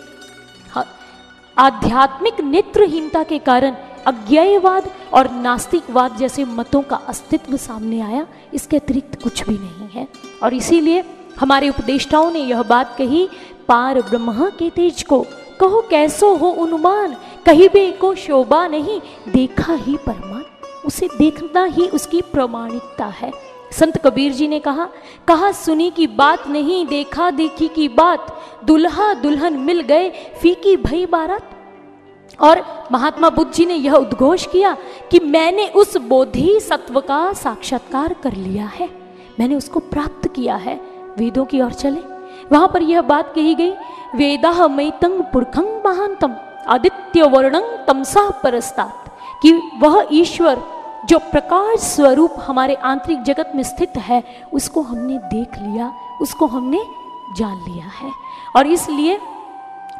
[1.57, 3.75] आध्यात्मिक नेत्रहीनता के कारण
[4.07, 10.07] अज्ञेयवाद और नास्तिकवाद जैसे मतों का अस्तित्व सामने आया, इसके अतिरिक्त कुछ भी नहीं है।
[10.43, 11.03] और इसीलिए
[11.39, 13.27] हमारे उपदेष्टाओं ने यह बात कही,
[13.67, 15.25] पार ब्रह्म के तेज को,
[15.59, 18.99] कहो कैसो हो अनुमान, कहीं भी को शोभा नहीं,
[19.31, 20.43] देखा ही परमान
[20.85, 23.31] उसे देखना ही उसकी प्रमाणिकता है।
[23.71, 24.87] संत कबीर जी ने कहा
[25.27, 28.27] कहा सुनी की बात नहीं, देखा देखी की बात,
[28.65, 30.09] दुल्हा दुल्हन मिल गए,
[30.41, 31.56] फीकी भई बारात
[32.41, 34.75] और महात्मा बुद्ध जी ने यह उद्घोष किया
[35.11, 38.89] कि मैंने उस बोधि सत्व का साक्षात्कार कर लिया है।
[39.39, 40.75] मैंने उसको प्राप्त किया है।
[41.17, 42.01] वेदों की ओर चले।
[42.51, 43.71] वहाँ पर यह बात कही गई
[44.15, 46.35] वेदा मैतंग पुरखंग महानतम
[46.67, 49.03] आदित्य वर्णंग तमसा परस्तात,
[49.41, 50.61] कि वह ईश्वर,
[51.05, 54.23] जो प्रकाश स्वरूप हमारे आंतरिक जगत में स्थित है,
[54.53, 56.81] उसको हमने देख लिया, उसको हमने
[57.37, 58.11] जान लिया है।
[58.55, 59.19] और इसलिए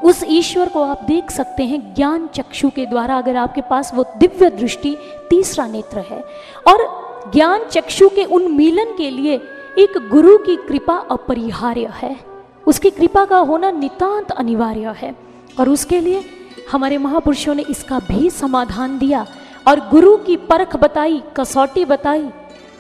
[0.04, 4.06] उस ईश्वर को आप देख सकते हैं ज्ञान चक्षु के द्वारा, अगर आपके पास वो
[4.18, 4.98] दिव्य दृष्टि
[5.30, 6.20] तीसरा नेत्र है।
[6.68, 9.36] और ज्ञान चक्षु के उन्मीलन के लिए
[9.80, 12.20] एक गुरु की कृपा अपरिहार्य है।
[12.68, 15.16] उसकी कृपा का होना नितांत अनिवार्य है।
[15.60, 16.26] और उसके लिए
[16.72, 19.26] हमारे महापुरुषों ने इसका भी समाधान दिया
[19.68, 22.30] और गुरु की परख बताई, कसौटी बताई।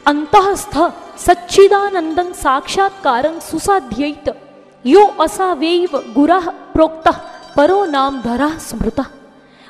[0.07, 4.46] अंतस्थ सच्चिदानंदन साक्षात्कार सुसाध्यत।
[4.87, 6.39] यो असावेव गुरा
[6.73, 7.11] प्रोक्त,
[7.57, 9.05] परो नाम धरा स्मृता।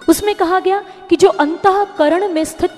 [0.10, 2.72] उसमें कहा गया कि जो अंतकरण में स्थित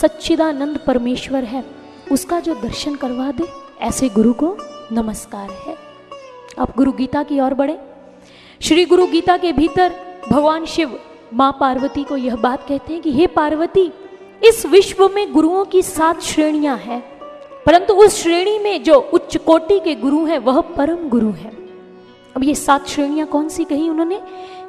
[0.00, 1.64] सच्चिदानंद परमेश्वर है,
[2.12, 3.44] उसका जो दर्शन करवा दे,
[3.80, 4.56] ऐसे गुरु को
[4.92, 5.76] नमस्कार है।
[6.58, 7.78] अब गुरु गीता की ओर बढ़े।
[8.62, 9.92] श्री गुरु गीता के भीतर
[10.30, 10.98] भगवान शिव
[11.34, 13.92] माँ पार्वती को यह बात कहते हैं कि, हे पार्वती,
[14.44, 17.00] इस विश्व में गुरुओं की सात श्रेणियाँ हैं,
[17.66, 21.63] परंतु उस श्रेणी में जो उच्च कोटि के गुरु हैं, वह परम गुरु है।
[22.36, 24.20] अब ये सात श्रेणियाँ कौन सी कही उन्होंने?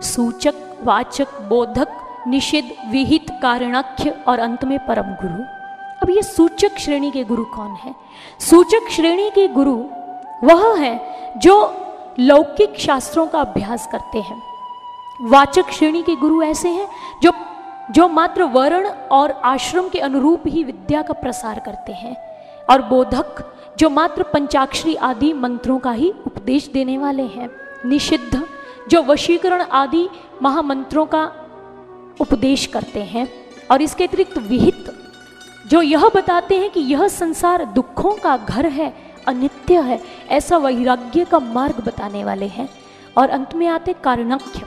[0.01, 0.53] सूचक,
[0.83, 1.87] वाचक, बोधक,
[2.27, 5.43] निषिद्ध, विहित, कारणाख्य और अंत में परम गुरु।
[6.03, 7.95] अब ये सूचक श्रेणी के गुरु कौन है?
[8.39, 9.83] सूचक श्रेणी के गुरु
[10.43, 11.01] वह है
[11.37, 11.75] जो
[12.19, 14.41] लौकिक शास्त्रों का अभ्यास करते हैं।
[15.21, 16.87] वाचक श्रेणी के गुरु ऐसे हैं
[17.23, 17.31] जो
[17.91, 22.17] जो मात्र वर्ण और आश्रम के अनुरूप ही विद्या का प्रसार करते हैं।
[22.69, 27.49] और बोधक जो मात्र पंचाक्षरी आदि मंत्रों का ही उपदेश देने वाले हैं।
[27.85, 28.43] निषिद्ध,
[28.89, 30.09] जो वशीकरण आदि
[30.41, 31.23] महामंत्रों का
[32.21, 33.29] उपदेश करते हैं।
[33.71, 34.85] और इसके अतिरिक्त विहित,
[35.67, 38.93] जो यह बताते हैं कि यह संसार दुखों का घर है,
[39.27, 42.69] अनित्य है, ऐसा वैराग्य का मार्ग बताने वाले हैं।
[43.17, 44.61] और अंत में आते कारणाख्य,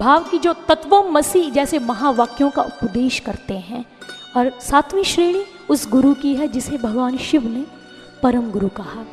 [0.00, 3.84] भाव की जो तत्वमसी जैसे महावाक्यों का उपदेश करते हैं।
[4.36, 7.77] और सातवीं श्रेणी उस गुरु की है जिसे भगवान शिव ने
[8.22, 9.04] परम गुरु कहा।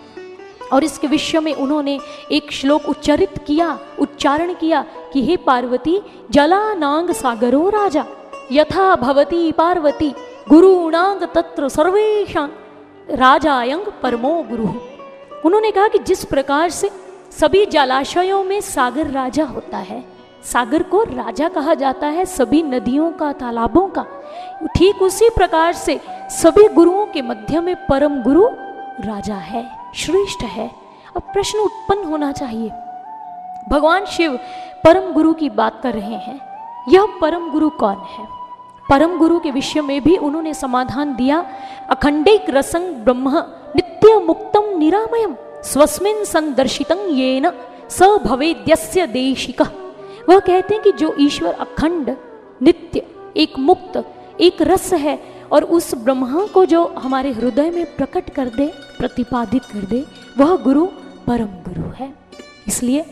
[0.73, 1.99] और इसके विषय में उन्होंने
[2.31, 6.01] एक श्लोक उच्चरित किया, उच्चारण किया कि हे पार्वती,
[6.31, 8.05] जलानांग सागरो राजा,
[8.51, 10.09] यथा भवती पार्वती,
[10.49, 12.49] गुरुणांग तत्र सर्वेशा
[13.09, 14.67] राजायंग परमो गुरु।
[15.45, 16.89] उन्होंने कहा कि जिस प्रकार से
[17.31, 20.03] सभी जलाशयों में सागर राजा होता है,
[20.43, 24.05] सागर को राजा कहा जाता है, सभी नदियों का, तालाबों का,
[24.75, 25.99] ठीक उसी प्रकार से
[26.31, 28.47] सभी गुरुओं के मध्य में परम गुरु
[28.99, 30.71] राजा है, श्रेष्ठ है।
[31.15, 32.69] अब प्रश्न उत्पन्न होना चाहिए।
[33.69, 34.39] भगवान शिव
[34.83, 36.39] परम गुरु की बात कर रहे हैं।
[36.89, 38.27] यह परम गुरु कौन है?
[38.89, 41.45] परम गुरु के विषय में भी उन्होंने समाधान दिया।
[41.89, 43.37] अखंडिक रसंग ब्रह्म,
[43.75, 47.51] नित्य मुक्तम निरामयम, स्वस्मिन संदर्शितं येन,
[47.89, 49.61] स भवेद्यस्य देशिक।
[50.29, 52.17] वह कहते हैं कि जो ईश्वर अखंड,
[52.61, 58.29] नित्य, एक मुक्त, एक रस है और उस ब्रह्मा को जो हमारे हृदय में प्रकट
[58.29, 58.67] कर दे,
[58.97, 60.05] प्रतिपादित कर दे,
[60.37, 60.85] वह गुरु
[61.27, 62.13] परम गुरु है।
[62.67, 63.05] इसलिए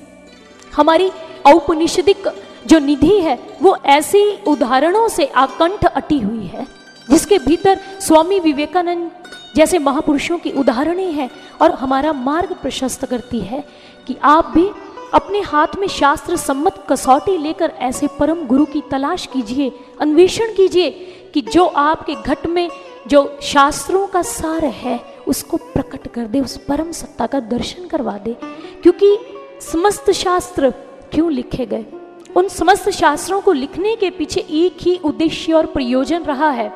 [0.73, 1.11] हमारी
[1.45, 2.27] औपनिषदिक
[2.67, 6.67] जो निधि है, वो ऐसी उदाहरणों से आकंठ अटी हुई है,
[7.09, 9.11] जिसके भीतर स्वामी विवेकानंद
[9.55, 11.29] जैसे महापुरुषों की उदाहरणें हैं
[11.61, 13.63] और हमारा मार्ग प्रशस्त करती है
[14.07, 14.69] कि आप भी
[15.13, 19.71] अपने हाथ में शास्त्र सम्मत कसौटी लेकर ऐसे परम गुरु की तलाश कीजिए,
[20.01, 20.89] अन्वेषण कीजिए
[21.33, 22.69] कि जो आपके घट में
[23.07, 28.17] जो शास्त्रों का सार है, उसको प्रकट कर दे, उस परम सत्ता का दर्शन करवा
[28.17, 28.37] दे।
[28.83, 29.17] क्योंकि
[29.61, 30.69] समस्त शास्त्र
[31.13, 31.85] क्यों लिखे गए?
[32.35, 36.73] उन समस्त शास्त्रों को लिखने के पीछे एक ही उद्देश्य और प्रयोजन रहा है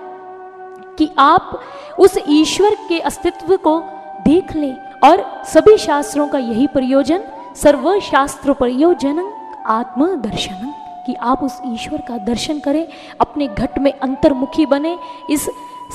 [0.97, 1.61] कि आप
[1.99, 3.79] उस ईश्वर के अस्तित्व को
[4.27, 7.23] देख लें। और सभी शास्त्रों का यही प्रयोजन
[7.55, 9.33] सर्व शास्त्र प्रयोजन
[9.65, 10.73] आत्म दर्शन
[11.07, 12.87] कि आप उस ईश्वर का दर्शन करें,
[13.21, 14.97] अपने घट में अंतर्मुखी बने,
[15.29, 15.49] इस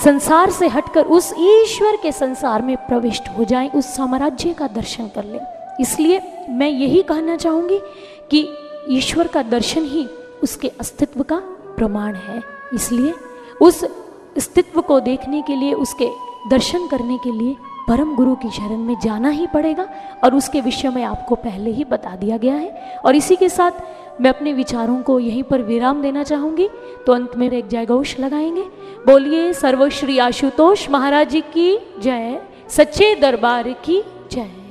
[0.05, 5.09] संसार से हटकर उस ईश्वर के संसार में प्रविष्ट हो जाएँ, उस साम्राज्य का दर्शन
[5.15, 5.41] कर लें।
[5.81, 7.79] इसलिए मैं यही कहना चाहूँगी
[8.31, 8.47] कि
[8.91, 10.07] ईश्वर का दर्शन ही
[10.43, 11.37] उसके अस्तित्व का
[11.77, 12.43] प्रमाण है।
[12.75, 13.13] इसलिए
[13.61, 16.09] उस अस्तित्व को देखने के लिए, उसके
[16.51, 17.57] दर्शन करने के लिए
[17.89, 19.89] परम गुरु की शरण में जाना ही पड़ेगा
[20.25, 23.71] और उसके विषय में आपको पहले ही बता दिया गया है। और इसी के साथ
[24.21, 26.69] मैं अपने विचारों को यहीं पर विराम देना चाहूँगी।
[27.07, 28.63] तो अंत में एक जय घोष लगाएँगे।
[29.07, 34.03] बोलिए, सर्वश्री आशुतोष महाराज जी की जय। सच्चे दरबार की
[34.33, 34.62] जय।